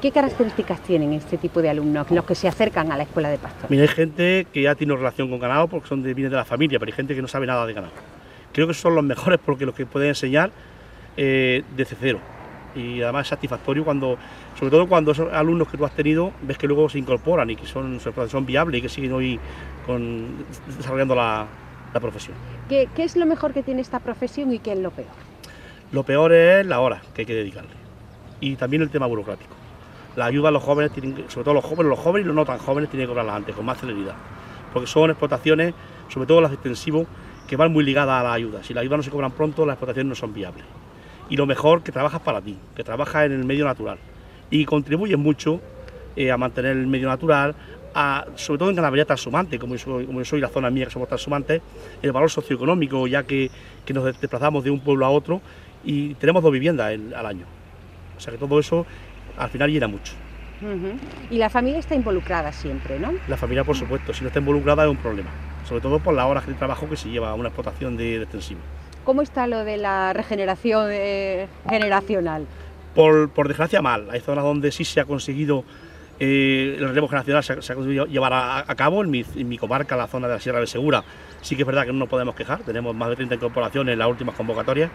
¿Qué 0.00 0.12
características 0.12 0.80
tienen 0.82 1.12
este 1.12 1.36
tipo 1.36 1.60
de 1.60 1.68
alumnos, 1.68 2.10
los 2.10 2.24
que 2.24 2.34
se 2.34 2.46
acercan 2.46 2.92
a 2.92 2.96
la 2.96 3.02
escuela 3.02 3.28
de 3.28 3.38
pastor? 3.38 3.68
Mira, 3.70 3.82
hay 3.82 3.88
gente 3.88 4.46
que 4.52 4.62
ya 4.62 4.74
tiene 4.76 4.94
relación 4.94 5.28
con 5.28 5.40
ganado 5.40 5.66
porque 5.66 5.88
son 5.88 6.02
de, 6.02 6.14
vienen 6.14 6.30
de 6.30 6.36
la 6.36 6.44
familia, 6.44 6.78
pero 6.78 6.90
hay 6.90 6.96
gente 6.96 7.14
que 7.14 7.22
no 7.22 7.28
sabe 7.28 7.46
nada 7.46 7.66
de 7.66 7.72
ganado. 7.72 7.92
Creo 8.52 8.68
que 8.68 8.74
son 8.74 8.94
los 8.94 9.04
mejores 9.04 9.40
porque 9.44 9.66
los 9.66 9.74
que 9.74 9.84
pueden 9.84 10.10
enseñar 10.10 10.50
eh, 11.16 11.64
desde 11.76 11.96
cero. 12.00 12.20
Y 12.76 13.02
además 13.02 13.22
es 13.22 13.28
satisfactorio 13.28 13.84
cuando 13.84 14.18
sobre 14.58 14.70
todo 14.70 14.86
cuando 14.86 15.12
esos 15.12 15.32
alumnos 15.32 15.68
que 15.68 15.76
tú 15.76 15.84
has 15.84 15.94
tenido 15.94 16.32
ves 16.42 16.58
que 16.58 16.66
luego 16.66 16.88
se 16.88 16.98
incorporan 16.98 17.48
y 17.50 17.56
que 17.56 17.66
son, 17.66 17.98
son 18.00 18.46
viables 18.46 18.78
y 18.78 18.82
que 18.82 18.88
siguen 18.88 19.12
hoy 19.12 19.40
con, 19.86 20.44
desarrollando 20.76 21.14
la, 21.14 21.46
profesión. 22.00 22.36
¿Qué, 22.68 22.88
es 22.98 23.16
lo 23.16 23.24
mejor 23.24 23.54
que 23.54 23.62
tiene 23.62 23.80
esta 23.80 24.00
profesión 24.00 24.52
y 24.52 24.58
qué 24.58 24.72
es 24.72 24.78
lo 24.78 24.90
peor? 24.90 25.08
Lo 25.92 26.02
peor 26.02 26.34
es 26.34 26.66
la 26.66 26.80
hora 26.80 27.00
que 27.14 27.22
hay 27.22 27.26
que 27.26 27.34
dedicarle 27.34 27.70
y 28.40 28.56
también 28.56 28.82
el 28.82 28.90
tema 28.90 29.06
burocrático. 29.06 29.54
La 30.14 30.26
ayuda 30.26 30.48
a 30.48 30.52
los 30.52 30.62
jóvenes, 30.62 30.92
sobre 31.28 31.44
todo 31.44 31.54
los 31.54 31.64
jóvenes, 31.64 31.88
los 31.88 31.98
jóvenes 31.98 32.24
y 32.24 32.26
los 32.26 32.36
no 32.36 32.44
tan 32.44 32.58
jóvenes 32.58 32.90
tienen 32.90 33.06
que 33.06 33.08
cobrarlas 33.08 33.36
antes, 33.36 33.54
con 33.54 33.64
más 33.64 33.78
celeridad, 33.78 34.14
porque 34.74 34.86
son 34.86 35.10
explotaciones, 35.10 35.74
sobre 36.08 36.26
todo 36.26 36.42
las 36.42 36.52
extensivos, 36.52 37.06
que 37.46 37.56
van 37.56 37.72
muy 37.72 37.84
ligadas 37.84 38.20
a 38.20 38.24
la 38.24 38.32
ayuda. 38.32 38.62
Si 38.62 38.74
la 38.74 38.80
ayuda 38.82 38.98
no 38.98 39.02
se 39.02 39.10
cobran 39.10 39.32
pronto, 39.32 39.64
las 39.64 39.74
explotaciones 39.74 40.08
no 40.08 40.14
son 40.14 40.34
viables. 40.34 40.64
Y 41.28 41.36
lo 41.36 41.46
mejor, 41.46 41.82
que 41.82 41.92
trabajas 41.92 42.20
para 42.20 42.40
ti, 42.40 42.56
que 42.74 42.84
trabajas 42.84 43.26
en 43.26 43.32
el 43.32 43.44
medio 43.44 43.64
natural 43.64 43.98
y 44.50 44.64
contribuyen 44.64 45.20
mucho 45.20 45.60
eh, 46.14 46.30
a 46.30 46.36
mantener 46.36 46.76
el 46.76 46.86
medio 46.86 47.08
natural, 47.08 47.54
sobre 48.34 48.58
todo 48.58 48.70
en 48.70 48.76
ganadería 48.76 49.06
transhumante, 49.06 49.58
como 49.58 49.74
yo, 49.74 49.84
soy, 49.84 50.06
como 50.06 50.24
soy 50.24 50.40
la 50.40 50.48
zona 50.48 50.70
mía 50.70 50.84
que 50.84 50.90
somos 50.90 51.08
transhumantes, 51.08 51.62
el 52.02 52.12
valor 52.12 52.30
socioeconómico, 52.30 53.06
ya 53.06 53.22
que, 53.22 53.50
nos 53.92 54.04
desplazamos 54.04 54.62
de 54.64 54.70
un 54.70 54.80
pueblo 54.80 55.06
a 55.06 55.10
otro 55.10 55.40
y 55.84 56.14
tenemos 56.14 56.42
dos 56.42 56.52
viviendas 56.52 56.98
al 57.14 57.26
año. 57.26 57.46
O 58.16 58.20
sea 58.20 58.32
que 58.32 58.38
todo 58.38 58.58
eso 58.58 58.86
al 59.38 59.48
final 59.48 59.70
llena 59.70 59.88
mucho. 59.88 60.12
Y 61.30 61.36
la 61.36 61.50
familia 61.50 61.78
está 61.78 61.94
involucrada 61.94 62.50
siempre, 62.52 62.98
¿no? 62.98 63.12
La 63.28 63.36
familia, 63.36 63.64
por 63.64 63.76
supuesto, 63.76 64.14
si 64.14 64.22
no 64.22 64.28
está 64.28 64.40
involucrada 64.40 64.84
es 64.84 64.90
un 64.90 64.96
problema, 64.96 65.28
sobre 65.68 65.82
todo 65.82 65.98
por 65.98 66.14
las 66.14 66.26
horas 66.26 66.46
de 66.46 66.54
trabajo 66.54 66.88
que 66.88 66.96
se 66.96 67.10
lleva 67.10 67.30
a 67.30 67.34
una 67.34 67.48
explotación 67.48 67.96
de, 67.96 68.22
extensivo. 68.22 68.60
¿Cómo 69.06 69.22
está 69.22 69.46
lo 69.46 69.64
de 69.64 69.76
la 69.76 70.12
regeneración 70.12 70.88
eh, 70.90 71.46
generacional? 71.70 72.44
Por, 72.92 73.30
desgracia, 73.46 73.80
mal. 73.80 74.08
Hay 74.10 74.18
zonas 74.18 74.42
donde 74.42 74.72
sí 74.72 74.84
se 74.84 74.98
ha 74.98 75.04
conseguido 75.04 75.62
eh, 76.18 76.74
el 76.76 76.88
relevo 76.88 77.06
generacional 77.06 77.44
se, 77.44 77.52
ha 77.52 77.76
conseguido 77.76 78.06
llevar 78.06 78.32
a, 78.32 78.74
cabo 78.74 79.04
en 79.04 79.10
mi, 79.10 79.58
comarca, 79.58 79.96
la 79.96 80.08
zona 80.08 80.26
de 80.26 80.34
la 80.34 80.40
Sierra 80.40 80.58
de 80.58 80.66
Segura. 80.66 81.04
Sí 81.40 81.54
que 81.54 81.62
es 81.62 81.66
verdad 81.66 81.86
que 81.86 81.92
no 81.92 82.00
nos 82.00 82.08
podemos 82.08 82.34
quejar, 82.34 82.64
tenemos 82.64 82.96
más 82.96 83.10
de 83.10 83.14
30 83.14 83.36
incorporaciones 83.36 83.92
en 83.92 84.00
las 84.00 84.08
últimas 84.08 84.34
convocatorias, 84.34 84.90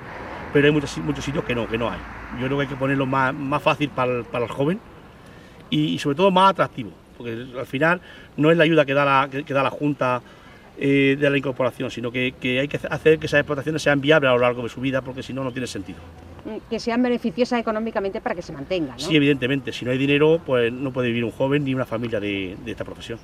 pero 0.52 0.66
hay 0.68 0.74
muchos, 0.74 0.90
sitios 0.90 1.46
que 1.46 1.56
no, 1.56 1.70
que 1.70 1.78
no 1.78 1.90
hay. 1.90 2.00
Yo 2.38 2.48
creo 2.48 2.58
que 2.58 2.64
hay 2.64 2.68
que 2.68 2.76
ponerlo 2.76 3.06
más, 3.06 3.34
más 3.34 3.64
fácil 3.64 3.90
para 3.92 4.12
el, 4.12 4.48
joven 4.50 4.82
y, 5.70 5.98
sobre 6.00 6.18
todo 6.18 6.32
más 6.32 6.50
atractivo, 6.50 6.92
porque 7.18 7.48
al 7.58 7.66
final 7.66 8.02
no 8.36 8.52
es 8.52 8.58
la 8.58 8.66
ayuda 8.66 8.84
que 8.84 8.94
da 8.94 9.06
la, 9.06 9.30
que, 9.30 9.54
da 9.54 9.64
la 9.64 9.70
Junta 9.70 10.22
eh, 10.78 11.18
de 11.20 11.30
la 11.30 11.38
incorporación, 11.38 11.92
sino 11.92 12.12
que, 12.12 12.34
que 12.40 12.60
hay 12.60 12.68
que 12.68 12.80
hacer 12.90 13.20
que 13.20 13.28
esas 13.28 13.40
explotaciones 13.40 13.82
sean 13.82 14.02
viables 14.02 14.30
a 14.30 14.34
lo 14.34 14.40
largo 14.40 14.64
de 14.64 14.70
su 14.70 14.82
vida, 14.82 15.02
porque 15.02 15.24
si 15.24 15.34
no, 15.34 15.44
no 15.44 15.52
tiene 15.52 15.68
sentido 15.68 16.00
que 16.70 16.80
sean 16.80 17.02
beneficiosas 17.02 17.60
económicamente 17.60 18.22
para 18.22 18.36
que 18.36 18.42
se 18.42 18.54
mantengan. 18.54 19.00
Sí, 19.00 19.16
evidentemente. 19.16 19.72
Si 19.72 19.86
no 19.86 19.92
hay 19.92 19.98
dinero, 19.98 20.42
pues 20.46 20.72
no 20.72 20.92
puede 20.92 21.10
vivir 21.10 21.24
un 21.24 21.32
joven 21.32 21.64
ni 21.64 21.74
una 21.74 21.86
familia 21.86 22.20
de, 22.20 22.58
esta 22.66 22.84
profesión. 22.84 23.20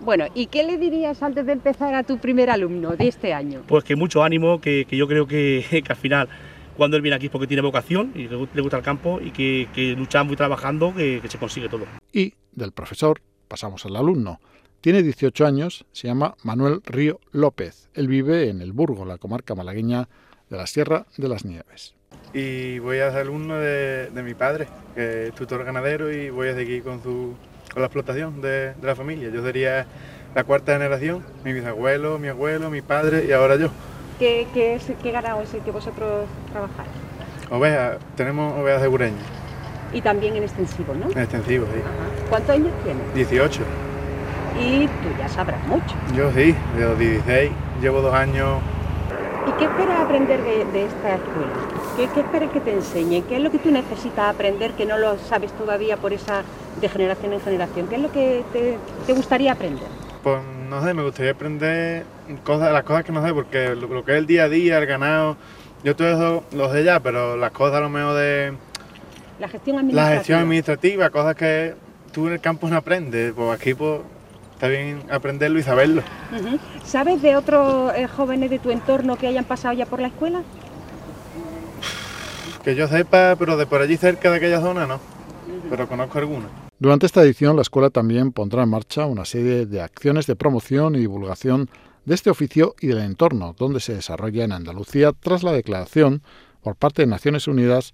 Bueno, 0.00 0.26
¿y 0.34 0.46
qué 0.46 0.62
le 0.62 0.78
dirías 0.78 1.22
antes 1.22 1.46
de 1.46 1.52
empezar 1.52 1.94
a 1.94 2.02
tu 2.02 2.18
primer 2.18 2.50
alumno 2.50 2.96
de 2.96 3.08
este 3.08 3.32
año? 3.32 3.62
Pues 3.66 3.84
que 3.84 3.96
mucho 3.96 4.22
ánimo, 4.22 4.60
que, 4.60 4.86
yo 4.90 5.06
creo 5.06 5.26
que, 5.28 5.82
al 5.88 5.96
final 5.96 6.28
cuando 6.76 6.96
él 6.96 7.02
viene 7.02 7.16
aquí 7.16 7.26
es 7.26 7.32
porque 7.32 7.46
tiene 7.46 7.60
vocación 7.60 8.12
y 8.14 8.28
le, 8.28 8.36
gusta 8.36 8.78
el 8.78 8.82
campo 8.82 9.20
y 9.22 9.30
que, 9.30 9.68
que 9.74 9.92
luchando 9.92 10.32
y 10.32 10.36
trabajando 10.36 10.94
que, 10.94 11.20
se 11.28 11.38
consigue 11.38 11.68
todo. 11.68 11.84
Y 12.12 12.32
del 12.52 12.72
profesor 12.72 13.20
pasamos 13.46 13.84
al 13.84 13.96
alumno. 13.96 14.40
Tiene 14.82 15.02
18 15.02 15.46
años, 15.46 15.86
se 15.92 16.08
llama 16.08 16.34
Manuel 16.42 16.82
Río 16.84 17.20
López. 17.30 17.88
Él 17.94 18.08
vive 18.08 18.50
en 18.50 18.60
El 18.60 18.72
Burgo, 18.72 19.04
la 19.04 19.16
comarca 19.16 19.54
malagueña 19.54 20.08
de 20.50 20.56
la 20.58 20.66
Sierra 20.66 21.06
de 21.16 21.28
las 21.28 21.44
Nieves 21.46 21.94
y 22.34 22.78
voy 22.78 22.98
a 23.00 23.10
ser 23.10 23.20
alumno 23.20 23.56
de, 23.56 24.10
mi 24.24 24.34
padre, 24.34 24.68
que 24.94 25.28
es 25.28 25.34
tutor 25.34 25.64
ganadero 25.64 26.12
y 26.12 26.30
voy 26.30 26.48
a 26.48 26.54
seguir 26.54 26.82
con, 26.82 27.02
su, 27.02 27.34
con 27.72 27.82
la 27.82 27.86
explotación 27.86 28.40
de, 28.40 28.74
la 28.82 28.96
familia. 28.96 29.28
Yo 29.30 29.42
sería 29.42 29.86
la 30.34 30.44
cuarta 30.44 30.72
generación, 30.72 31.24
mi 31.44 31.52
bisabuelo, 31.52 32.18
mi 32.18 32.28
abuelo, 32.28 32.70
mi 32.70 32.82
padre 32.82 33.26
y 33.28 33.32
ahora 33.32 33.56
yo. 33.56 33.68
¿Qué, 34.18 34.46
qué, 34.54 34.74
es, 34.74 34.90
qué 35.02 35.10
ganado 35.10 35.42
es 35.42 35.52
el 35.52 35.60
que 35.62 35.70
vosotros 35.70 36.26
trabajáis? 36.50 36.90
Ovejas, 37.50 37.98
tenemos 38.16 38.58
ovejas 38.58 38.82
de 38.82 38.88
Bureña. 38.88 39.22
Y 39.92 40.00
también 40.00 40.36
en 40.36 40.44
extensivo, 40.44 40.94
¿no? 40.94 41.10
En 41.10 41.18
extensivo, 41.18 41.66
sí. 41.66 41.80
¿Cuántos 42.30 42.50
años 42.50 42.72
tienes? 42.82 43.14
18. 43.14 43.60
Y 44.60 44.86
tú 44.86 45.08
ya 45.18 45.28
sabrás 45.28 45.64
mucho. 45.66 45.94
Yo 46.14 46.30
sí, 46.32 46.54
de 46.76 46.84
los 46.84 46.98
16, 46.98 47.50
llevo 47.80 48.00
dos 48.00 48.14
años. 48.14 48.60
¿Y 49.48 49.52
qué 49.58 49.64
esperas 49.64 50.00
aprender 50.00 50.42
de, 50.42 50.64
de 50.66 50.84
esta 50.86 51.14
escuela? 51.14 51.72
¿Qué, 51.96 52.04
esperes 52.04 52.50
que 52.50 52.60
te 52.60 52.72
enseñe? 52.72 53.22
¿Qué 53.28 53.36
es 53.36 53.42
lo 53.42 53.50
que 53.50 53.58
tú 53.58 53.70
necesitas 53.70 54.34
aprender 54.34 54.72
que 54.72 54.86
no 54.86 54.96
lo 54.96 55.18
sabes 55.18 55.52
todavía 55.52 55.98
por 55.98 56.12
esa 56.14 56.42
de 56.80 56.88
generación 56.88 57.34
en 57.34 57.40
generación? 57.40 57.86
¿Qué 57.88 57.96
es 57.96 58.02
lo 58.02 58.10
que 58.10 58.42
te, 58.52 59.12
gustaría 59.12 59.52
aprender? 59.52 59.86
Pues 60.22 60.38
no 60.70 60.82
sé, 60.82 60.94
me 60.94 61.02
gustaría 61.02 61.32
aprender 61.32 62.04
cosas, 62.44 62.72
las 62.72 62.84
cosas 62.84 63.04
que 63.04 63.12
no 63.12 63.24
sé, 63.24 63.34
porque 63.34 63.74
lo, 63.74 64.04
que 64.04 64.12
es 64.12 64.18
el 64.18 64.26
día 64.26 64.44
a 64.44 64.48
día, 64.48 64.78
el 64.78 64.86
ganado, 64.86 65.36
yo 65.84 65.94
todo 65.94 66.08
eso 66.08 66.44
lo 66.52 66.72
sé 66.72 66.82
ya, 66.82 67.00
pero 67.00 67.36
las 67.36 67.50
cosas 67.50 67.76
a 67.76 67.80
lo 67.80 67.90
mejor 67.90 68.14
de... 68.14 68.54
La 69.38 69.48
gestión 69.48 69.76
administrativa. 69.76 70.10
La 70.10 70.16
gestión 70.16 70.40
administrativa, 70.40 71.10
cosas 71.10 71.36
que 71.36 71.74
tú 72.10 72.26
en 72.28 72.34
el 72.34 72.40
campo 72.40 72.68
no 72.68 72.76
aprendes, 72.76 73.34
pues 73.34 73.50
aquí 73.50 73.74
pues 73.74 74.00
está 74.62 74.68
bien 74.68 75.02
aprenderlo 75.10 75.58
y 75.58 75.64
saberlo. 75.64 76.04
¿Sabes 76.84 77.20
de 77.20 77.34
otros 77.34 77.92
eh, 77.96 78.06
jóvenes 78.06 78.48
de 78.48 78.60
tu 78.60 78.70
entorno 78.70 79.16
que 79.16 79.26
hayan 79.26 79.44
pasado 79.44 79.74
ya 79.74 79.86
por 79.86 80.00
la 80.00 80.06
escuela? 80.06 80.44
Que 82.62 82.76
yo 82.76 82.86
sepa, 82.86 83.34
pero 83.36 83.56
de 83.56 83.66
por 83.66 83.82
allí 83.82 83.96
cerca 83.96 84.30
de 84.30 84.36
aquella 84.36 84.60
zona 84.60 84.86
no, 84.86 85.00
pero 85.68 85.88
conozco 85.88 86.18
algunos. 86.18 86.48
Durante 86.78 87.06
esta 87.06 87.22
edición, 87.22 87.56
la 87.56 87.62
escuela 87.62 87.90
también 87.90 88.30
pondrá 88.30 88.62
en 88.62 88.68
marcha 88.68 89.04
una 89.06 89.24
serie 89.24 89.66
de 89.66 89.82
acciones 89.82 90.28
de 90.28 90.36
promoción 90.36 90.94
y 90.94 91.00
divulgación 91.00 91.68
de 92.04 92.14
este 92.14 92.30
oficio 92.30 92.76
y 92.80 92.86
del 92.86 92.98
entorno 92.98 93.56
donde 93.58 93.80
se 93.80 93.94
desarrolla 93.94 94.44
en 94.44 94.52
Andalucía 94.52 95.10
tras 95.12 95.42
la 95.42 95.50
declaración 95.50 96.22
por 96.62 96.76
parte 96.76 97.02
de 97.02 97.08
Naciones 97.08 97.48
Unidas 97.48 97.90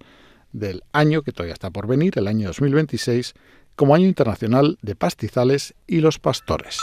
del 0.51 0.83
año 0.93 1.23
que 1.23 1.31
todavía 1.31 1.53
está 1.53 1.71
por 1.71 1.87
venir, 1.87 2.13
el 2.17 2.27
año 2.27 2.47
2026, 2.47 3.33
como 3.79 3.95
Año 3.95 4.07
Internacional 4.07 4.77
de 4.81 4.93
Pastizales 4.93 5.73
y 5.87 6.01
los 6.01 6.19
Pastores. 6.19 6.79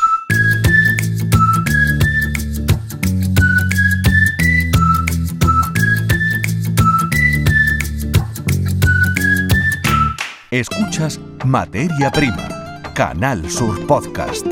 Escuchas 10.51 11.21
Materia 11.45 12.11
Prima, 12.11 12.81
Canal 12.95 13.51
Sur 13.51 13.87
Podcast. 13.87 14.47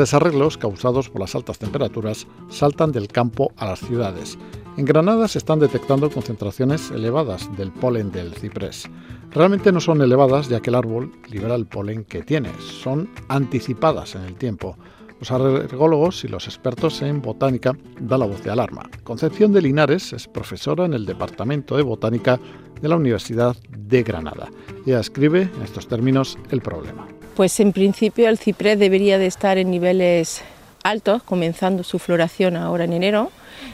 Desarreglos 0.00 0.56
causados 0.56 1.10
por 1.10 1.20
las 1.20 1.34
altas 1.34 1.58
temperaturas 1.58 2.26
saltan 2.48 2.90
del 2.90 3.08
campo 3.08 3.52
a 3.56 3.66
las 3.66 3.80
ciudades. 3.80 4.38
En 4.76 4.86
Granada 4.86 5.28
se 5.28 5.38
están 5.38 5.60
detectando 5.60 6.10
concentraciones 6.10 6.90
elevadas 6.90 7.54
del 7.56 7.70
polen 7.70 8.10
del 8.10 8.34
ciprés. 8.34 8.88
Realmente 9.30 9.70
no 9.70 9.80
son 9.80 10.00
elevadas 10.00 10.48
ya 10.48 10.60
que 10.60 10.70
el 10.70 10.76
árbol 10.76 11.12
libera 11.28 11.54
el 11.54 11.66
polen 11.66 12.04
que 12.04 12.22
tiene, 12.22 12.50
son 12.60 13.10
anticipadas 13.28 14.14
en 14.14 14.22
el 14.22 14.36
tiempo. 14.36 14.76
Los 15.18 15.30
arrególogos 15.32 16.24
y 16.24 16.28
los 16.28 16.46
expertos 16.46 17.02
en 17.02 17.20
botánica 17.20 17.76
dan 18.00 18.20
la 18.20 18.26
voz 18.26 18.42
de 18.42 18.50
alarma. 18.50 18.88
Concepción 19.04 19.52
de 19.52 19.60
Linares 19.60 20.14
es 20.14 20.26
profesora 20.26 20.86
en 20.86 20.94
el 20.94 21.04
Departamento 21.04 21.76
de 21.76 21.82
Botánica 21.82 22.40
de 22.80 22.88
la 22.88 22.96
Universidad 22.96 23.54
de 23.68 24.02
Granada. 24.02 24.48
Ella 24.86 25.00
escribe 25.00 25.42
en 25.42 25.62
estos 25.62 25.86
términos 25.86 26.38
el 26.50 26.62
problema. 26.62 27.19
Pues 27.40 27.58
en 27.58 27.72
principio 27.72 28.28
el 28.28 28.36
ciprés 28.36 28.78
debería 28.78 29.16
de 29.16 29.24
estar 29.24 29.56
en 29.56 29.70
niveles 29.70 30.42
altos, 30.82 31.22
comenzando 31.22 31.84
su 31.84 31.98
floración 31.98 32.54
ahora 32.54 32.84
en 32.84 32.92
enero 32.92 33.30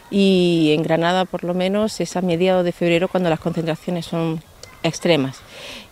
y 0.08 0.70
en 0.72 0.84
Granada 0.84 1.24
por 1.24 1.42
lo 1.42 1.52
menos 1.52 2.00
es 2.00 2.16
a 2.16 2.22
mediados 2.22 2.64
de 2.64 2.70
febrero 2.70 3.08
cuando 3.08 3.28
las 3.28 3.40
concentraciones 3.40 4.06
son 4.06 4.40
extremas. 4.84 5.40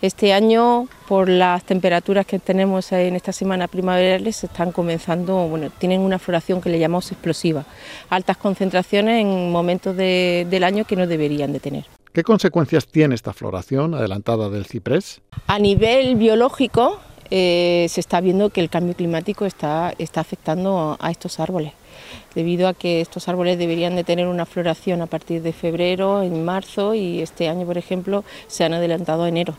Este 0.02 0.32
año, 0.32 0.87
por 1.08 1.28
las 1.28 1.64
temperaturas 1.64 2.26
que 2.26 2.38
tenemos 2.38 2.92
en 2.92 3.16
esta 3.16 3.32
semana 3.32 3.66
primaverales, 3.66 4.44
están 4.44 4.70
comenzando, 4.70 5.48
bueno, 5.48 5.68
tienen 5.76 6.00
una 6.00 6.20
floración 6.20 6.60
que 6.60 6.70
le 6.70 6.78
llamamos 6.78 7.10
explosiva, 7.10 7.64
altas 8.08 8.37
concentraciones 8.37 9.20
en 9.20 9.50
momentos 9.50 9.96
del 9.96 10.62
año 10.62 10.84
que 10.84 10.94
no 10.94 11.08
deberían 11.08 11.52
de 11.52 11.58
tener. 11.58 11.87
¿Qué 12.12 12.22
consecuencias 12.22 12.87
tiene 12.87 13.16
esta 13.16 13.32
floración 13.32 13.94
adelantada 13.94 14.48
del 14.48 14.66
ciprés? 14.66 15.20
A 15.48 15.58
nivel 15.58 16.14
biológico, 16.14 17.00
eh, 17.36 17.88
se 17.88 17.98
está 17.98 18.20
viendo 18.20 18.50
que 18.50 18.60
el 18.60 18.70
cambio 18.70 18.94
climático 18.94 19.44
está, 19.44 19.92
está 19.98 20.20
afectando 20.20 20.96
a 21.00 21.10
estos 21.10 21.40
árboles, 21.40 21.72
debido 22.36 22.68
a 22.68 22.74
que 22.74 23.00
estos 23.00 23.28
árboles 23.28 23.58
deberían 23.58 23.96
de 23.96 24.04
tener 24.04 24.28
una 24.28 24.46
floración 24.46 25.02
a 25.02 25.06
partir 25.06 25.42
de 25.42 25.52
febrero, 25.52 26.22
en 26.22 26.44
marzo 26.44 26.94
y 26.94 27.22
este 27.22 27.48
año, 27.48 27.66
por 27.66 27.76
ejemplo, 27.76 28.22
se 28.46 28.62
han 28.62 28.72
adelantado 28.72 29.24
a 29.24 29.28
enero. 29.28 29.56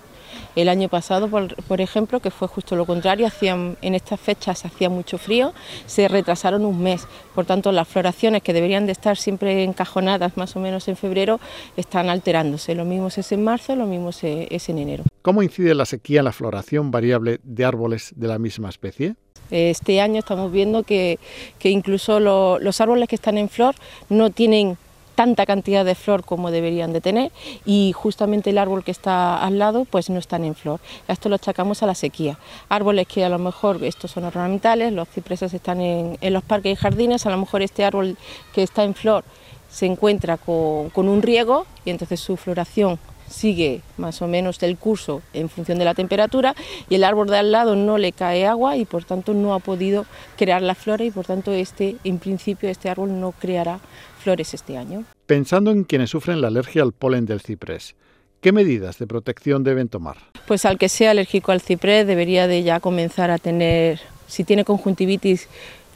El 0.55 0.69
año 0.69 0.87
pasado, 0.87 1.29
por, 1.29 1.81
ejemplo, 1.81 2.19
que 2.19 2.31
fue 2.31 2.47
justo 2.47 2.75
lo 2.75 2.85
contrario, 2.85 3.27
hacían, 3.27 3.77
en 3.81 3.95
estas 3.95 4.19
fechas 4.19 4.65
hacía 4.65 4.89
mucho 4.89 5.17
frío, 5.17 5.53
se 5.85 6.07
retrasaron 6.07 6.65
un 6.65 6.81
mes. 6.81 7.07
Por 7.33 7.45
tanto, 7.45 7.71
las 7.71 7.87
floraciones 7.87 8.41
que 8.41 8.53
deberían 8.53 8.85
de 8.85 8.93
estar 8.93 9.17
siempre 9.17 9.63
encajonadas 9.63 10.37
más 10.37 10.55
o 10.55 10.59
menos 10.59 10.87
en 10.87 10.95
febrero 10.95 11.39
están 11.75 12.09
alterándose. 12.09 12.73
Lo 12.73 12.85
mismo 12.85 13.07
es 13.07 13.31
en 13.31 13.43
marzo, 13.43 13.75
lo 13.75 13.85
mismo 13.85 14.09
es 14.11 14.69
en 14.69 14.77
enero. 14.77 15.03
¿Cómo 15.21 15.43
incide 15.43 15.75
la 15.75 15.85
sequía 15.85 16.19
en 16.19 16.25
la 16.25 16.31
floración 16.31 16.91
variable 16.91 17.39
de 17.43 17.65
árboles 17.65 18.13
de 18.15 18.27
la 18.27 18.39
misma 18.39 18.69
especie? 18.69 19.15
Este 19.51 20.01
año 20.01 20.19
estamos 20.19 20.51
viendo 20.51 20.83
que, 20.83 21.19
incluso 21.63 22.19
los 22.19 22.81
árboles 22.81 23.07
que 23.07 23.15
están 23.15 23.37
en 23.37 23.49
flor 23.49 23.75
no 24.09 24.29
tienen 24.29 24.77
tanta 25.15 25.45
cantidad 25.45 25.85
de 25.85 25.95
flor 25.95 26.23
como 26.23 26.51
deberían 26.51 26.93
de 26.93 27.01
tener 27.01 27.31
y 27.65 27.93
justamente 27.93 28.51
el 28.51 28.57
árbol 28.57 28.83
que 28.83 28.91
está 28.91 29.37
al 29.37 29.57
lado 29.57 29.85
pues 29.85 30.09
no 30.09 30.19
están 30.19 30.43
en 30.43 30.55
flor. 30.55 30.79
Esto 31.07 31.29
lo 31.29 31.35
achacamos 31.35 31.81
a 31.81 31.87
la 31.87 31.95
sequía. 31.95 32.37
Árboles 32.69 33.07
que 33.07 33.25
a 33.25 33.29
lo 33.29 33.39
mejor 33.39 33.83
estos 33.83 34.11
son 34.11 34.25
ornamentales, 34.25 34.93
los 34.93 35.09
cipreses 35.09 35.53
están 35.53 35.81
en, 35.81 36.17
los 36.33 36.43
parques 36.43 36.73
y 36.73 36.75
jardines, 36.75 37.25
a 37.25 37.29
lo 37.29 37.37
mejor 37.37 37.61
este 37.61 37.85
árbol 37.85 38.17
que 38.53 38.63
está 38.63 38.83
en 38.83 38.93
flor 38.93 39.23
se 39.69 39.85
encuentra 39.85 40.37
con, 40.37 40.89
con 40.91 41.09
un 41.09 41.21
riego 41.21 41.65
y 41.83 41.89
entonces 41.89 42.19
su 42.19 42.37
floración 42.37 42.99
sigue 43.29 43.81
más 43.97 44.21
o 44.21 44.27
menos 44.27 44.61
el 44.63 44.77
curso 44.77 45.21
en 45.33 45.49
función 45.49 45.79
de 45.79 45.85
la 45.85 45.93
temperatura 45.93 46.55
y 46.89 46.95
el 46.95 47.03
árbol 47.03 47.27
de 47.27 47.37
al 47.37 47.51
lado 47.51 47.75
no 47.75 47.97
le 47.97 48.11
cae 48.11 48.45
agua 48.45 48.77
y 48.77 48.85
por 48.85 49.03
tanto 49.03 49.33
no 49.33 49.53
ha 49.53 49.59
podido 49.59 50.05
crear 50.37 50.61
la 50.61 50.75
flora 50.75 51.03
y 51.03 51.11
por 51.11 51.25
tanto 51.25 51.51
este 51.51 51.97
en 52.03 52.19
principio 52.19 52.69
este 52.69 52.89
árbol 52.89 53.19
no 53.19 53.31
creará 53.31 53.79
flores 54.19 54.53
este 54.53 54.77
año. 54.77 55.03
Pensando 55.25 55.71
en 55.71 55.83
quienes 55.83 56.09
sufren 56.09 56.41
la 56.41 56.47
alergia 56.47 56.83
al 56.83 56.91
polen 56.93 57.25
del 57.25 57.41
ciprés, 57.41 57.95
¿qué 58.41 58.51
medidas 58.51 58.97
de 58.99 59.07
protección 59.07 59.63
deben 59.63 59.89
tomar? 59.89 60.17
Pues 60.47 60.65
al 60.65 60.77
que 60.77 60.89
sea 60.89 61.11
alérgico 61.11 61.51
al 61.51 61.61
ciprés 61.61 62.07
debería 62.07 62.47
de 62.47 62.63
ya 62.63 62.79
comenzar 62.79 63.31
a 63.31 63.37
tener 63.37 63.99
si 64.27 64.43
tiene 64.43 64.65
conjuntivitis 64.65 65.47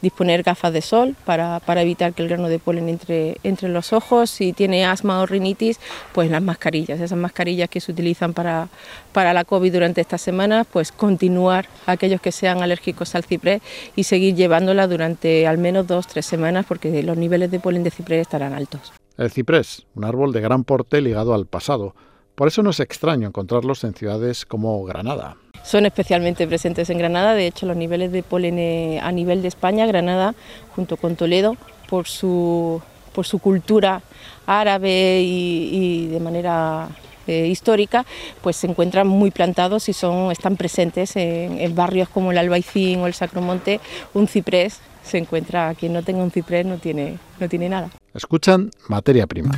disponer 0.01 0.43
gafas 0.43 0.73
de 0.73 0.81
sol 0.81 1.15
para, 1.25 1.62
evitar 1.81 2.13
que 2.13 2.23
el 2.23 2.29
grano 2.29 2.47
de 2.47 2.59
polen 2.59 2.89
entre, 2.89 3.38
entre 3.43 3.69
los 3.69 3.93
ojos. 3.93 4.29
Si 4.29 4.53
tiene 4.53 4.85
asma 4.85 5.21
o 5.21 5.25
rinitis, 5.25 5.79
pues 6.13 6.29
las 6.29 6.41
mascarillas, 6.41 6.99
esas 6.99 7.17
mascarillas 7.17 7.69
que 7.69 7.79
se 7.79 7.91
utilizan 7.91 8.33
para, 8.33 8.69
para 9.13 9.33
la 9.33 9.43
COVID 9.43 9.71
durante 9.71 10.01
estas 10.01 10.21
semanas, 10.21 10.67
pues 10.71 10.91
continuar 10.91 11.67
aquellos 11.85 12.21
que 12.21 12.31
sean 12.31 12.62
alérgicos 12.62 13.15
al 13.15 13.23
ciprés 13.23 13.62
y 13.95 14.03
seguir 14.03 14.35
llevándola 14.35 14.88
durante 14.88 15.47
al 15.47 15.57
menos 15.57 15.88
dos, 15.88 16.07
tres 16.07 16.25
semanas 16.25 16.65
porque 16.67 17.03
los 17.03 17.17
niveles 17.17 17.51
de 17.51 17.59
polen 17.59 17.83
de 17.83 17.91
ciprés 17.91 18.21
estarán 18.21 18.53
altos. 18.53 18.93
El 19.17 19.31
ciprés, 19.31 19.85
un 19.95 20.05
árbol 20.05 20.31
de 20.31 20.41
gran 20.41 20.63
porte 20.63 21.01
ligado 21.01 21.33
al 21.33 21.45
pasado. 21.45 21.93
Por 22.35 22.47
eso 22.47 22.63
no 22.63 22.69
es 22.69 22.79
extraño 22.79 23.27
encontrarlos 23.27 23.83
en 23.83 23.93
ciudades 23.93 24.45
como 24.45 24.81
Granada 24.85 25.35
son 25.63 25.86
especialmente 25.86 26.48
presentes 26.48 26.89
en 26.89 26.98
Granada. 26.98 27.34
De 27.34 27.48
hecho, 27.48 27.65
los 27.65 27.78
niveles 27.78 28.12
de 28.12 28.24
polen 28.24 28.58
eh, 28.60 29.00
a 29.02 29.12
nivel 29.12 29.41
de 29.41 29.48
España, 29.48 29.86
Granada, 29.86 30.36
junto 30.76 30.98
con 30.98 31.15
Toledo, 31.15 31.58
por 31.89 32.08
su, 32.08 32.82
por 33.13 33.26
su 33.26 33.39
cultura 33.39 34.02
árabe 34.45 35.22
y, 35.24 36.08
de 36.08 36.19
manera 36.19 36.89
eh, 37.28 37.48
histórica, 37.48 38.06
pues 38.41 38.56
se 38.56 38.67
encuentran 38.67 39.08
muy 39.08 39.32
plantados 39.32 39.89
y 39.89 39.93
son, 39.93 40.32
están 40.32 40.58
presentes 40.58 41.15
en, 41.15 41.60
en, 41.60 41.76
barrios 41.76 42.10
como 42.10 42.32
el 42.32 42.38
Albaicín 42.38 43.00
o 43.00 43.08
el 43.08 43.13
Sacromonte. 43.13 43.80
Un 44.13 44.28
ciprés 44.28 44.80
se 45.04 45.17
encuentra, 45.17 45.74
quien 45.76 45.93
no 45.93 46.04
tenga 46.04 46.24
un 46.24 46.32
ciprés 46.32 46.65
no 46.65 46.78
tiene, 46.78 47.17
no 47.39 47.50
tiene 47.50 47.69
nada. 47.69 47.89
Escuchan 48.13 48.72
materia 48.88 49.28
prima. 49.28 49.52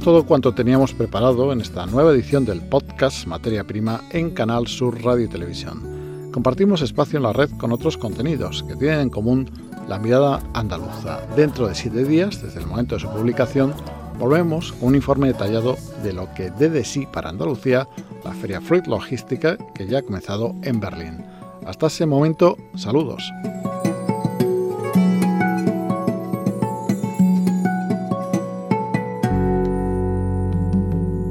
Todo 0.00 0.24
cuanto 0.24 0.54
teníamos 0.54 0.94
preparado 0.94 1.52
en 1.52 1.60
esta 1.60 1.84
nueva 1.84 2.12
edición 2.12 2.46
del 2.46 2.62
podcast 2.62 3.26
Materia 3.26 3.64
Prima 3.64 4.00
en 4.10 4.30
Canal 4.30 4.66
Sur 4.66 5.02
Radio 5.04 5.26
y 5.26 5.28
Televisión. 5.28 6.30
Compartimos 6.32 6.80
espacio 6.80 7.18
en 7.18 7.24
la 7.24 7.34
red 7.34 7.50
con 7.58 7.70
otros 7.70 7.98
contenidos 7.98 8.62
que 8.62 8.76
tienen 8.76 9.00
en 9.00 9.10
común 9.10 9.50
la 9.88 9.98
mirada 9.98 10.40
andaluza. 10.54 11.20
Dentro 11.36 11.68
de 11.68 11.74
siete 11.74 12.04
días, 12.04 12.42
desde 12.42 12.60
el 12.60 12.66
momento 12.66 12.94
de 12.94 13.02
su 13.02 13.10
publicación, 13.10 13.74
volvemos 14.18 14.72
con 14.72 14.88
un 14.88 14.94
informe 14.94 15.28
detallado 15.28 15.76
de 16.02 16.14
lo 16.14 16.32
que 16.34 16.50
dé 16.50 16.70
de 16.70 16.84
sí 16.84 17.06
para 17.12 17.28
Andalucía 17.28 17.86
la 18.24 18.32
Feria 18.32 18.60
Fruit 18.60 18.86
Logística 18.86 19.58
que 19.74 19.86
ya 19.86 19.98
ha 19.98 20.02
comenzado 20.02 20.54
en 20.62 20.80
Berlín. 20.80 21.24
Hasta 21.66 21.88
ese 21.88 22.06
momento, 22.06 22.56
saludos. 22.74 23.22